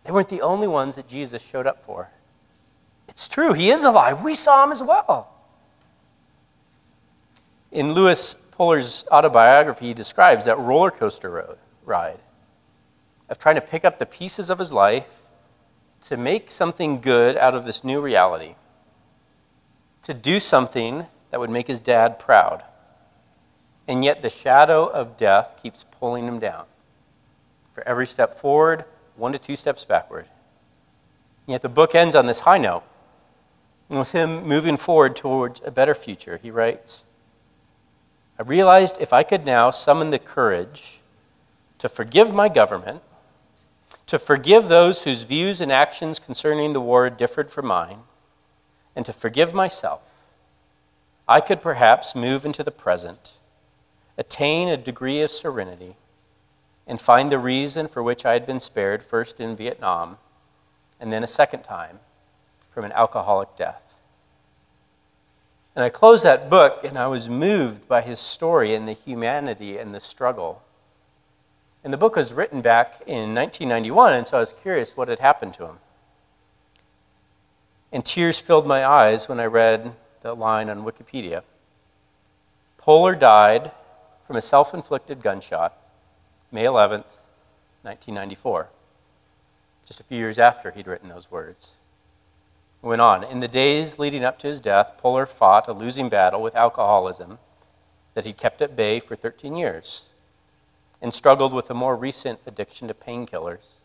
they 0.05 0.13
weren't 0.13 0.29
the 0.29 0.43
only 0.43 0.67
ones 0.67 0.97
that 0.97 1.07
Jesus 1.07 1.47
showed 1.47 1.67
up 1.67 1.83
for. 1.83 2.11
It's 3.09 3.29
true, 3.29 3.53
he 3.53 3.71
is 3.71 3.85
alive. 3.85 4.23
We 4.23 4.35
saw 4.35 4.65
him 4.65 4.73
as 4.73 4.83
well. 4.83 5.32
In 7.73 7.95
Lewis 7.95 8.35
Puller's 8.35 9.07
autobiography, 9.11 9.87
he 9.87 9.95
describes 9.95 10.45
that 10.45 10.59
roller 10.59 10.91
coaster 10.91 11.31
road, 11.31 11.57
ride 11.85 12.21
of 13.33 13.39
trying 13.39 13.55
to 13.55 13.63
pick 13.63 13.83
up 13.83 13.97
the 13.97 14.05
pieces 14.05 14.51
of 14.51 14.59
his 14.59 14.75
life 14.75 15.23
to 16.03 16.19
make 16.19 16.51
something 16.51 17.01
good 17.01 17.35
out 17.39 17.55
of 17.55 17.65
this 17.65 17.83
new 17.83 17.99
reality, 17.99 18.57
to 20.03 20.13
do 20.13 20.39
something 20.39 21.07
that 21.31 21.41
would 21.41 21.49
make 21.49 21.67
his 21.67 21.81
dad 21.81 22.19
proud. 22.19 22.63
And 23.89 24.05
yet 24.05 24.21
the 24.21 24.29
shadow 24.29 24.87
of 24.87 25.17
death 25.17 25.59
keeps 25.61 25.85
pulling 25.85 26.29
him 26.29 26.39
down. 26.39 26.67
For 27.73 27.87
every 27.89 28.07
step 28.07 28.35
forward, 28.35 28.85
one 29.17 29.33
to 29.33 29.39
two 29.39 29.57
steps 29.57 29.87
backward. 29.87 30.27
And 31.47 31.53
yet 31.53 31.63
the 31.63 31.71
book 31.71 31.95
ends 31.95 32.15
on 32.15 32.27
this 32.27 32.41
high 32.41 32.59
note. 32.59 32.85
And 33.89 33.99
with 33.99 34.13
him 34.13 34.47
moving 34.47 34.77
forward 34.77 35.17
towards 35.17 35.63
a 35.65 35.71
better 35.71 35.95
future, 35.95 36.39
he 36.43 36.51
writes 36.51 37.07
I 38.43 38.45
realized 38.45 39.01
if 39.01 39.13
I 39.13 39.23
could 39.23 39.47
now 39.47 39.71
summon 39.71 40.11
the 40.11 40.19
courage 40.19 40.99
to 41.79 41.89
forgive 41.89 42.35
my 42.35 42.49
government, 42.49 43.01
to 44.07 44.19
forgive 44.19 44.67
those 44.67 45.05
whose 45.05 45.23
views 45.23 45.61
and 45.61 45.71
actions 45.71 46.19
concerning 46.19 46.73
the 46.73 46.81
war 46.81 47.09
differed 47.09 47.53
from 47.53 47.69
mine, 47.69 48.01
and 48.97 49.07
to 49.07 49.13
forgive 49.13 49.55
myself, 49.55 50.25
I 51.29 51.41
could 51.41 51.63
perhaps 51.63 52.17
move 52.17 52.45
into 52.45 52.65
the 52.65 52.73
present, 52.73 53.35
attain 54.19 54.67
a 54.67 54.77
degree 54.77 55.23
of 55.23 55.31
serenity 55.31 55.95
and 56.85 57.01
find 57.01 57.31
the 57.31 57.39
reason 57.39 57.87
for 57.87 58.03
which 58.03 58.27
I 58.27 58.33
had 58.33 58.45
been 58.45 58.59
spared, 58.59 59.05
first 59.05 59.39
in 59.39 59.55
Vietnam, 59.55 60.19
and 60.99 61.13
then 61.13 61.23
a 61.23 61.29
second 61.29 61.63
time 61.63 62.01
from 62.71 62.85
an 62.85 62.91
alcoholic 62.91 63.55
death. 63.55 63.92
And 65.75 65.85
I 65.85 65.89
closed 65.89 66.25
that 66.25 66.51
book, 66.51 66.85
and 66.85 66.99
I 66.99 67.07
was 67.07 67.29
moved 67.29 67.89
by 67.89 68.03
his 68.03 68.19
story 68.19 68.75
and 68.75 68.87
the 68.87 68.93
humanity 68.93 69.79
and 69.79 69.93
the 69.93 70.01
struggle. 70.01 70.63
And 71.83 71.93
the 71.93 71.99
book 71.99 72.15
was 72.15 72.33
written 72.33 72.61
back 72.61 73.01
in 73.07 73.35
1991, 73.35 74.13
and 74.13 74.27
so 74.27 74.37
I 74.37 74.41
was 74.41 74.53
curious 74.53 74.97
what 74.97 75.09
had 75.09 75.19
happened 75.19 75.55
to 75.55 75.67
him. 75.67 75.79
And 77.91 78.05
tears 78.05 78.41
filled 78.41 78.67
my 78.67 78.85
eyes 78.85 79.29
when 79.29 79.41
I 79.41 79.47
read 79.47 79.95
that 80.21 80.35
line 80.35 80.69
on 80.69 80.85
Wikipedia. 80.85 81.43
Puller 82.77 83.15
died 83.15 83.73
from 84.27 84.37
a 84.37 84.41
self 84.41 84.75
inflicted 84.75 85.23
gunshot 85.23 85.77
May 86.51 86.65
11th, 86.65 87.17
1994, 87.81 88.69
just 89.87 90.01
a 90.01 90.05
few 90.05 90.19
years 90.19 90.39
after 90.39 90.71
he'd 90.71 90.87
written 90.87 91.09
those 91.09 91.31
words. 91.31 91.79
Went 92.83 93.01
on 93.01 93.23
In 93.23 93.39
the 93.39 93.49
days 93.49 94.01
leading 94.01 94.25
up 94.25 94.39
to 94.41 94.49
his 94.49 94.61
death, 94.61 94.99
Puller 94.99 95.25
fought 95.25 95.69
a 95.69 95.73
losing 95.73 96.09
battle 96.09 96.43
with 96.43 96.57
alcoholism 96.57 97.39
that 98.15 98.27
he'd 98.27 98.37
kept 98.37 98.61
at 98.61 98.77
bay 98.77 98.99
for 98.99 99.15
13 99.15 99.57
years 99.57 100.11
and 101.01 101.15
struggled 101.15 101.53
with 101.53 101.71
a 101.71 101.75
more 101.75 101.97
recent 101.97 102.41
addiction 102.47 102.89
to 102.89 102.95
painkillers, 102.95 103.79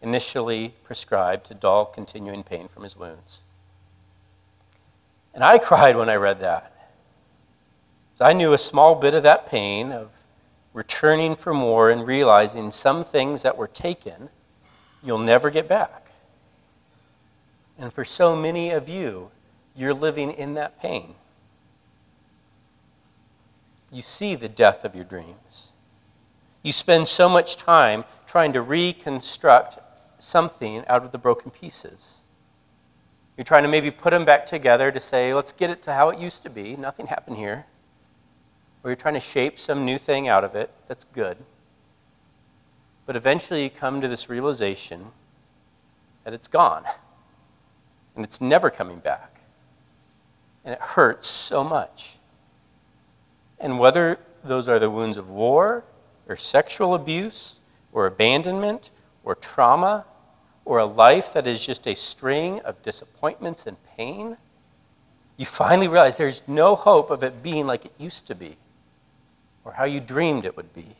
initially 0.00 0.74
prescribed 0.82 1.44
to 1.46 1.54
dull 1.54 1.84
continuing 1.84 2.42
pain 2.42 2.68
from 2.68 2.84
his 2.84 2.96
wounds. 2.96 3.42
And 5.34 5.44
I 5.44 5.58
cried 5.62 5.96
when 5.96 6.08
I 6.08 6.14
read 6.14 6.40
that. 6.40 6.72
As 8.14 8.20
I 8.20 8.32
knew 8.32 8.52
a 8.52 8.58
small 8.58 8.94
bit 8.94 9.12
of 9.12 9.22
that 9.24 9.44
pain, 9.46 9.92
of 9.92 10.24
returning 10.72 11.34
from 11.34 11.60
war 11.60 11.90
and 11.90 12.06
realizing 12.06 12.70
some 12.70 13.02
things 13.02 13.42
that 13.42 13.56
were 13.56 13.68
taken 13.68 14.28
you'll 15.02 15.18
never 15.18 15.50
get 15.50 15.68
back. 15.68 16.05
And 17.78 17.92
for 17.92 18.04
so 18.04 18.34
many 18.34 18.70
of 18.70 18.88
you, 18.88 19.30
you're 19.74 19.94
living 19.94 20.30
in 20.30 20.54
that 20.54 20.80
pain. 20.80 21.14
You 23.92 24.02
see 24.02 24.34
the 24.34 24.48
death 24.48 24.84
of 24.84 24.94
your 24.94 25.04
dreams. 25.04 25.72
You 26.62 26.72
spend 26.72 27.06
so 27.08 27.28
much 27.28 27.56
time 27.56 28.04
trying 28.26 28.52
to 28.54 28.62
reconstruct 28.62 29.78
something 30.18 30.84
out 30.88 31.04
of 31.04 31.12
the 31.12 31.18
broken 31.18 31.50
pieces. 31.50 32.22
You're 33.36 33.44
trying 33.44 33.62
to 33.64 33.68
maybe 33.68 33.90
put 33.90 34.10
them 34.10 34.24
back 34.24 34.46
together 34.46 34.90
to 34.90 34.98
say, 34.98 35.34
let's 35.34 35.52
get 35.52 35.70
it 35.70 35.82
to 35.82 35.92
how 35.92 36.08
it 36.08 36.18
used 36.18 36.42
to 36.44 36.50
be. 36.50 36.74
Nothing 36.76 37.06
happened 37.06 37.36
here 37.36 37.66
or 38.86 38.90
you're 38.90 38.96
trying 38.96 39.14
to 39.14 39.20
shape 39.20 39.58
some 39.58 39.84
new 39.84 39.98
thing 39.98 40.28
out 40.28 40.44
of 40.44 40.54
it, 40.54 40.70
that's 40.86 41.02
good. 41.02 41.38
But 43.04 43.16
eventually 43.16 43.64
you 43.64 43.68
come 43.68 44.00
to 44.00 44.06
this 44.06 44.30
realization 44.30 45.06
that 46.22 46.32
it's 46.32 46.46
gone 46.46 46.84
and 48.16 48.24
it's 48.24 48.40
never 48.40 48.70
coming 48.70 48.98
back. 48.98 49.40
And 50.64 50.74
it 50.74 50.80
hurts 50.80 51.28
so 51.28 51.62
much. 51.62 52.16
And 53.60 53.78
whether 53.78 54.18
those 54.42 54.68
are 54.68 54.78
the 54.78 54.90
wounds 54.90 55.16
of 55.16 55.30
war 55.30 55.84
or 56.28 56.34
sexual 56.34 56.94
abuse 56.94 57.60
or 57.92 58.06
abandonment 58.06 58.90
or 59.22 59.34
trauma 59.34 60.06
or 60.64 60.78
a 60.78 60.86
life 60.86 61.32
that 61.32 61.46
is 61.46 61.64
just 61.64 61.86
a 61.86 61.94
string 61.94 62.60
of 62.60 62.82
disappointments 62.82 63.66
and 63.66 63.76
pain, 63.96 64.36
you 65.36 65.46
finally 65.46 65.86
realize 65.86 66.16
there's 66.16 66.46
no 66.48 66.74
hope 66.74 67.10
of 67.10 67.22
it 67.22 67.42
being 67.42 67.66
like 67.66 67.84
it 67.84 67.92
used 67.98 68.26
to 68.26 68.34
be 68.34 68.56
or 69.64 69.72
how 69.72 69.84
you 69.84 70.00
dreamed 70.00 70.44
it 70.44 70.56
would 70.56 70.74
be. 70.74 70.96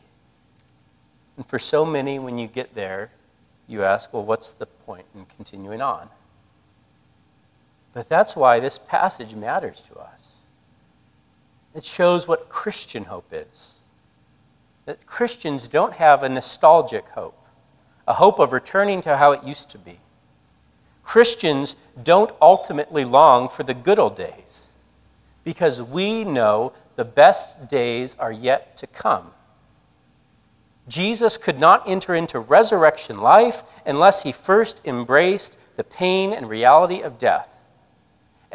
And 1.35 1.45
for 1.45 1.59
so 1.59 1.85
many, 1.85 2.19
when 2.19 2.37
you 2.37 2.47
get 2.47 2.75
there, 2.75 3.11
you 3.67 3.83
ask, 3.83 4.13
well, 4.13 4.25
what's 4.25 4.51
the 4.51 4.65
point 4.65 5.05
in 5.15 5.25
continuing 5.25 5.81
on? 5.81 6.09
But 7.97 8.09
that's 8.09 8.35
why 8.35 8.59
this 8.59 8.77
passage 8.77 9.33
matters 9.33 9.81
to 9.81 9.95
us. 9.95 10.43
It 11.73 11.83
shows 11.83 12.27
what 12.27 12.47
Christian 12.47 13.05
hope 13.05 13.29
is. 13.31 13.77
That 14.85 15.07
Christians 15.07 15.67
don't 15.67 15.93
have 15.93 16.21
a 16.21 16.29
nostalgic 16.29 17.07
hope, 17.09 17.43
a 18.07 18.13
hope 18.13 18.37
of 18.37 18.53
returning 18.53 19.01
to 19.01 19.17
how 19.17 19.31
it 19.31 19.43
used 19.43 19.71
to 19.71 19.79
be. 19.79 19.97
Christians 21.01 21.75
don't 22.03 22.31
ultimately 22.39 23.03
long 23.03 23.49
for 23.49 23.63
the 23.63 23.73
good 23.73 23.97
old 23.97 24.15
days 24.15 24.69
because 25.43 25.81
we 25.81 26.23
know 26.23 26.73
the 26.97 27.03
best 27.03 27.67
days 27.67 28.15
are 28.19 28.31
yet 28.31 28.77
to 28.77 28.85
come. 28.85 29.31
Jesus 30.87 31.35
could 31.35 31.59
not 31.59 31.89
enter 31.89 32.13
into 32.13 32.39
resurrection 32.39 33.17
life 33.17 33.63
unless 33.87 34.21
he 34.21 34.31
first 34.31 34.85
embraced 34.85 35.57
the 35.77 35.83
pain 35.83 36.31
and 36.31 36.47
reality 36.47 37.01
of 37.01 37.17
death. 37.17 37.55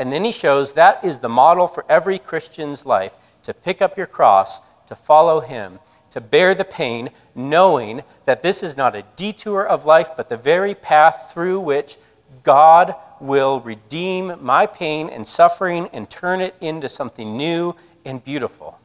And 0.02 0.12
then 0.12 0.24
he 0.24 0.32
shows 0.32 0.72
that 0.72 1.04
is 1.04 1.20
the 1.20 1.28
model 1.28 1.68
for 1.68 1.84
every 1.88 2.18
Christian's 2.18 2.84
life 2.84 3.14
to 3.44 3.54
pick 3.54 3.80
up 3.80 3.96
your 3.96 4.08
cross, 4.08 4.60
to 4.88 4.96
follow 4.96 5.38
him, 5.38 5.78
to 6.10 6.20
bear 6.20 6.56
the 6.56 6.64
pain, 6.64 7.10
knowing 7.36 8.02
that 8.24 8.42
this 8.42 8.64
is 8.64 8.76
not 8.76 8.96
a 8.96 9.04
detour 9.14 9.64
of 9.64 9.86
life, 9.86 10.10
but 10.16 10.28
the 10.28 10.36
very 10.36 10.74
path 10.74 11.30
through 11.32 11.60
which 11.60 11.98
God 12.42 12.96
will 13.20 13.60
redeem 13.60 14.34
my 14.44 14.66
pain 14.66 15.08
and 15.08 15.24
suffering 15.24 15.88
and 15.92 16.10
turn 16.10 16.40
it 16.40 16.56
into 16.60 16.88
something 16.88 17.36
new 17.36 17.76
and 18.04 18.24
beautiful. 18.24 18.80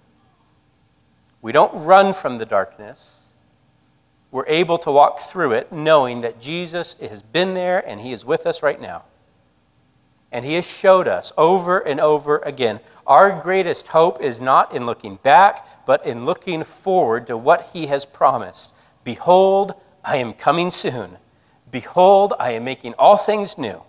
We 1.41 1.51
don't 1.51 1.83
run 1.83 2.13
from 2.13 2.37
the 2.37 2.45
darkness 2.45 3.27
we're 4.29 4.45
able 4.47 4.77
to 4.77 4.91
walk 4.91 5.17
through 5.17 5.53
it 5.53 5.71
knowing 5.71 6.21
that 6.21 6.39
Jesus 6.39 6.93
has 6.99 7.23
been 7.23 7.55
there 7.55 7.79
and 7.87 8.01
he 8.01 8.11
is 8.11 8.25
with 8.25 8.45
us 8.45 8.61
right 8.61 8.79
now. 8.79 9.05
And 10.31 10.43
he 10.43 10.55
has 10.55 10.69
showed 10.69 11.07
us 11.07 11.31
over 11.37 11.79
and 11.79 11.99
over 11.99 12.39
again. 12.39 12.81
Our 13.05 13.39
greatest 13.39 13.89
hope 13.89 14.21
is 14.21 14.41
not 14.41 14.73
in 14.73 14.85
looking 14.85 15.15
back, 15.17 15.85
but 15.85 16.05
in 16.05 16.25
looking 16.25 16.63
forward 16.63 17.27
to 17.27 17.37
what 17.37 17.69
he 17.73 17.87
has 17.87 18.05
promised. 18.05 18.73
Behold, 19.03 19.73
I 20.03 20.17
am 20.17 20.33
coming 20.33 20.69
soon. 20.69 21.17
Behold, 21.71 22.33
I 22.39 22.51
am 22.51 22.65
making 22.65 22.93
all 22.99 23.15
things 23.15 23.57
new. 23.57 23.83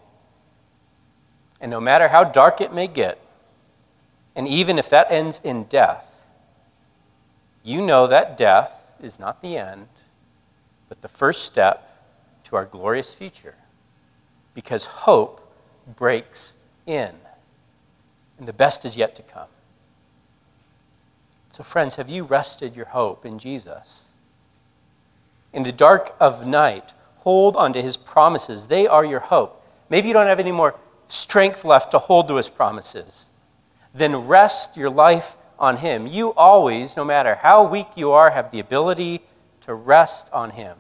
And 1.60 1.70
no 1.70 1.80
matter 1.80 2.08
how 2.08 2.24
dark 2.24 2.60
it 2.60 2.72
may 2.72 2.86
get, 2.86 3.20
and 4.36 4.46
even 4.46 4.78
if 4.78 4.88
that 4.90 5.10
ends 5.10 5.40
in 5.40 5.64
death, 5.64 6.26
you 7.64 7.84
know 7.84 8.06
that 8.06 8.36
death 8.36 8.94
is 9.02 9.18
not 9.18 9.42
the 9.42 9.56
end, 9.56 9.88
but 10.88 11.00
the 11.00 11.08
first 11.08 11.44
step 11.44 12.06
to 12.44 12.56
our 12.56 12.64
glorious 12.64 13.12
future. 13.12 13.56
Because 14.54 14.86
hope 14.86 15.47
breaks 15.96 16.56
in, 16.86 17.12
and 18.38 18.46
the 18.46 18.52
best 18.52 18.84
is 18.84 18.96
yet 18.96 19.14
to 19.16 19.22
come. 19.22 19.48
So, 21.50 21.62
friends, 21.62 21.96
have 21.96 22.10
you 22.10 22.24
rested 22.24 22.76
your 22.76 22.86
hope 22.86 23.24
in 23.24 23.38
Jesus? 23.38 24.10
In 25.52 25.62
the 25.62 25.72
dark 25.72 26.14
of 26.20 26.46
night, 26.46 26.94
hold 27.18 27.56
on 27.56 27.72
to 27.72 27.82
his 27.82 27.96
promises. 27.96 28.68
They 28.68 28.86
are 28.86 29.04
your 29.04 29.20
hope. 29.20 29.64
Maybe 29.88 30.08
you 30.08 30.14
don't 30.14 30.26
have 30.26 30.40
any 30.40 30.52
more 30.52 30.76
strength 31.06 31.64
left 31.64 31.90
to 31.92 31.98
hold 31.98 32.28
to 32.28 32.36
his 32.36 32.50
promises. 32.50 33.30
Then 33.94 34.14
rest 34.14 34.76
your 34.76 34.90
life 34.90 35.36
on 35.58 35.78
him. 35.78 36.06
You 36.06 36.34
always, 36.34 36.96
no 36.96 37.04
matter 37.04 37.36
how 37.36 37.64
weak 37.66 37.88
you 37.96 38.12
are, 38.12 38.30
have 38.30 38.50
the 38.50 38.60
ability 38.60 39.22
to 39.68 39.74
rest 39.74 40.30
on 40.32 40.48
Him, 40.52 40.78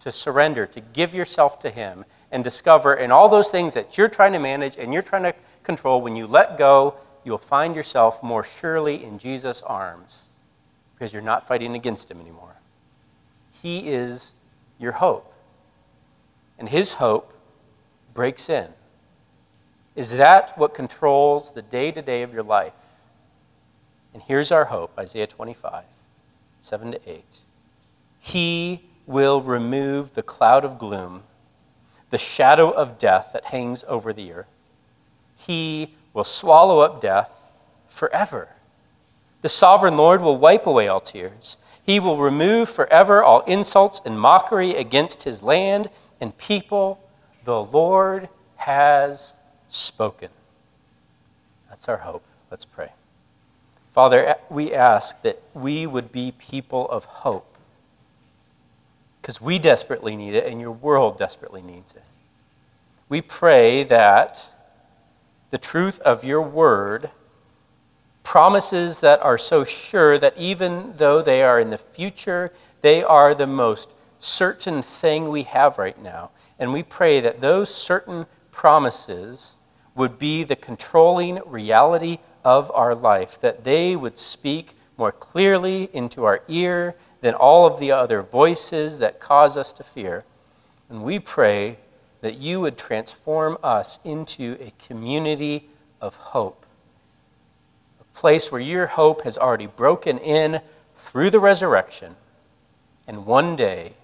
to 0.00 0.10
surrender, 0.10 0.66
to 0.66 0.80
give 0.80 1.14
yourself 1.14 1.58
to 1.60 1.70
Him, 1.70 2.04
and 2.36 2.44
discover 2.44 2.92
and 2.92 3.14
all 3.14 3.30
those 3.30 3.50
things 3.50 3.72
that 3.72 3.96
you're 3.96 4.10
trying 4.10 4.32
to 4.32 4.38
manage 4.38 4.76
and 4.76 4.92
you're 4.92 5.00
trying 5.00 5.22
to 5.22 5.34
control, 5.62 6.02
when 6.02 6.16
you 6.16 6.26
let 6.26 6.58
go, 6.58 6.94
you'll 7.24 7.38
find 7.38 7.74
yourself 7.74 8.22
more 8.22 8.44
surely 8.44 9.02
in 9.02 9.18
Jesus' 9.18 9.62
arms 9.62 10.28
because 10.92 11.14
you're 11.14 11.22
not 11.22 11.42
fighting 11.42 11.74
against 11.74 12.10
Him 12.10 12.20
anymore. 12.20 12.56
He 13.62 13.88
is 13.88 14.34
your 14.78 14.92
hope, 14.92 15.32
and 16.58 16.68
His 16.68 16.94
hope 16.94 17.32
breaks 18.12 18.50
in. 18.50 18.68
Is 19.94 20.18
that 20.18 20.52
what 20.58 20.74
controls 20.74 21.52
the 21.52 21.62
day 21.62 21.90
to 21.90 22.02
day 22.02 22.20
of 22.20 22.34
your 22.34 22.42
life? 22.42 23.00
And 24.12 24.22
here's 24.22 24.52
our 24.52 24.66
hope 24.66 24.92
Isaiah 24.98 25.26
25, 25.26 25.84
7 26.60 26.92
to 26.92 27.00
8. 27.10 27.40
He 28.20 28.90
will 29.06 29.40
remove 29.40 30.12
the 30.12 30.22
cloud 30.22 30.66
of 30.66 30.76
gloom, 30.78 31.22
the 32.10 32.18
shadow 32.18 32.70
of 32.70 32.98
death 32.98 33.30
that 33.32 33.46
hangs 33.46 33.84
over 33.88 34.12
the 34.12 34.32
earth. 34.32 34.70
He 35.36 35.94
will 36.12 36.24
swallow 36.24 36.80
up 36.80 37.00
death 37.00 37.46
forever. 37.86 38.48
The 39.42 39.48
sovereign 39.48 39.96
Lord 39.96 40.22
will 40.22 40.38
wipe 40.38 40.66
away 40.66 40.88
all 40.88 41.00
tears. 41.00 41.58
He 41.84 42.00
will 42.00 42.18
remove 42.18 42.68
forever 42.68 43.22
all 43.22 43.40
insults 43.42 44.00
and 44.04 44.18
mockery 44.18 44.74
against 44.74 45.24
his 45.24 45.42
land 45.42 45.88
and 46.20 46.36
people. 46.36 47.00
The 47.44 47.62
Lord 47.62 48.28
has 48.56 49.34
spoken. 49.68 50.30
That's 51.68 51.88
our 51.88 51.98
hope. 51.98 52.24
Let's 52.50 52.64
pray. 52.64 52.92
Father, 53.90 54.36
we 54.50 54.74
ask 54.74 55.22
that 55.22 55.42
we 55.54 55.86
would 55.86 56.12
be 56.12 56.32
people 56.36 56.88
of 56.88 57.04
hope 57.04 57.55
because 59.26 59.40
we 59.40 59.58
desperately 59.58 60.14
need 60.14 60.34
it 60.36 60.46
and 60.46 60.60
your 60.60 60.70
world 60.70 61.18
desperately 61.18 61.60
needs 61.60 61.92
it. 61.94 62.04
We 63.08 63.20
pray 63.20 63.82
that 63.82 64.48
the 65.50 65.58
truth 65.58 65.98
of 66.02 66.22
your 66.22 66.40
word, 66.40 67.10
promises 68.22 69.00
that 69.00 69.20
are 69.22 69.36
so 69.36 69.64
sure 69.64 70.16
that 70.16 70.38
even 70.38 70.92
though 70.98 71.22
they 71.22 71.42
are 71.42 71.58
in 71.58 71.70
the 71.70 71.76
future, 71.76 72.52
they 72.82 73.02
are 73.02 73.34
the 73.34 73.48
most 73.48 73.96
certain 74.20 74.80
thing 74.80 75.28
we 75.28 75.42
have 75.42 75.76
right 75.76 76.00
now. 76.00 76.30
And 76.56 76.72
we 76.72 76.84
pray 76.84 77.18
that 77.18 77.40
those 77.40 77.74
certain 77.74 78.26
promises 78.52 79.56
would 79.96 80.20
be 80.20 80.44
the 80.44 80.54
controlling 80.54 81.40
reality 81.44 82.18
of 82.44 82.70
our 82.72 82.94
life, 82.94 83.40
that 83.40 83.64
they 83.64 83.96
would 83.96 84.18
speak 84.18 84.74
more 84.96 85.10
clearly 85.10 85.90
into 85.92 86.22
our 86.22 86.44
ear 86.46 86.94
than 87.20 87.34
all 87.34 87.66
of 87.66 87.78
the 87.78 87.92
other 87.92 88.22
voices 88.22 88.98
that 88.98 89.20
cause 89.20 89.56
us 89.56 89.72
to 89.72 89.82
fear. 89.82 90.24
And 90.88 91.02
we 91.02 91.18
pray 91.18 91.78
that 92.20 92.38
you 92.38 92.60
would 92.60 92.78
transform 92.78 93.58
us 93.62 93.98
into 94.04 94.56
a 94.60 94.72
community 94.84 95.68
of 96.00 96.16
hope, 96.16 96.66
a 98.00 98.18
place 98.18 98.50
where 98.50 98.60
your 98.60 98.86
hope 98.86 99.22
has 99.22 99.38
already 99.38 99.66
broken 99.66 100.18
in 100.18 100.60
through 100.94 101.30
the 101.30 101.38
resurrection, 101.38 102.16
and 103.06 103.26
one 103.26 103.56
day 103.56 103.94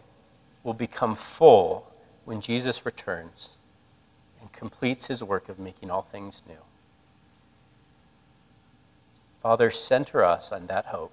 will 0.63 0.75
become 0.75 1.15
full 1.15 1.91
when 2.25 2.41
Jesus 2.41 2.85
returns 2.87 3.57
and 4.41 4.53
completes 4.53 5.09
his 5.09 5.23
work 5.23 5.49
of 5.49 5.59
making 5.59 5.91
all 5.91 6.03
things 6.03 6.43
new. 6.47 6.63
Father, 9.41 9.71
center 9.71 10.25
us 10.25 10.53
on 10.53 10.67
that 10.67 10.87
hope. 10.87 11.13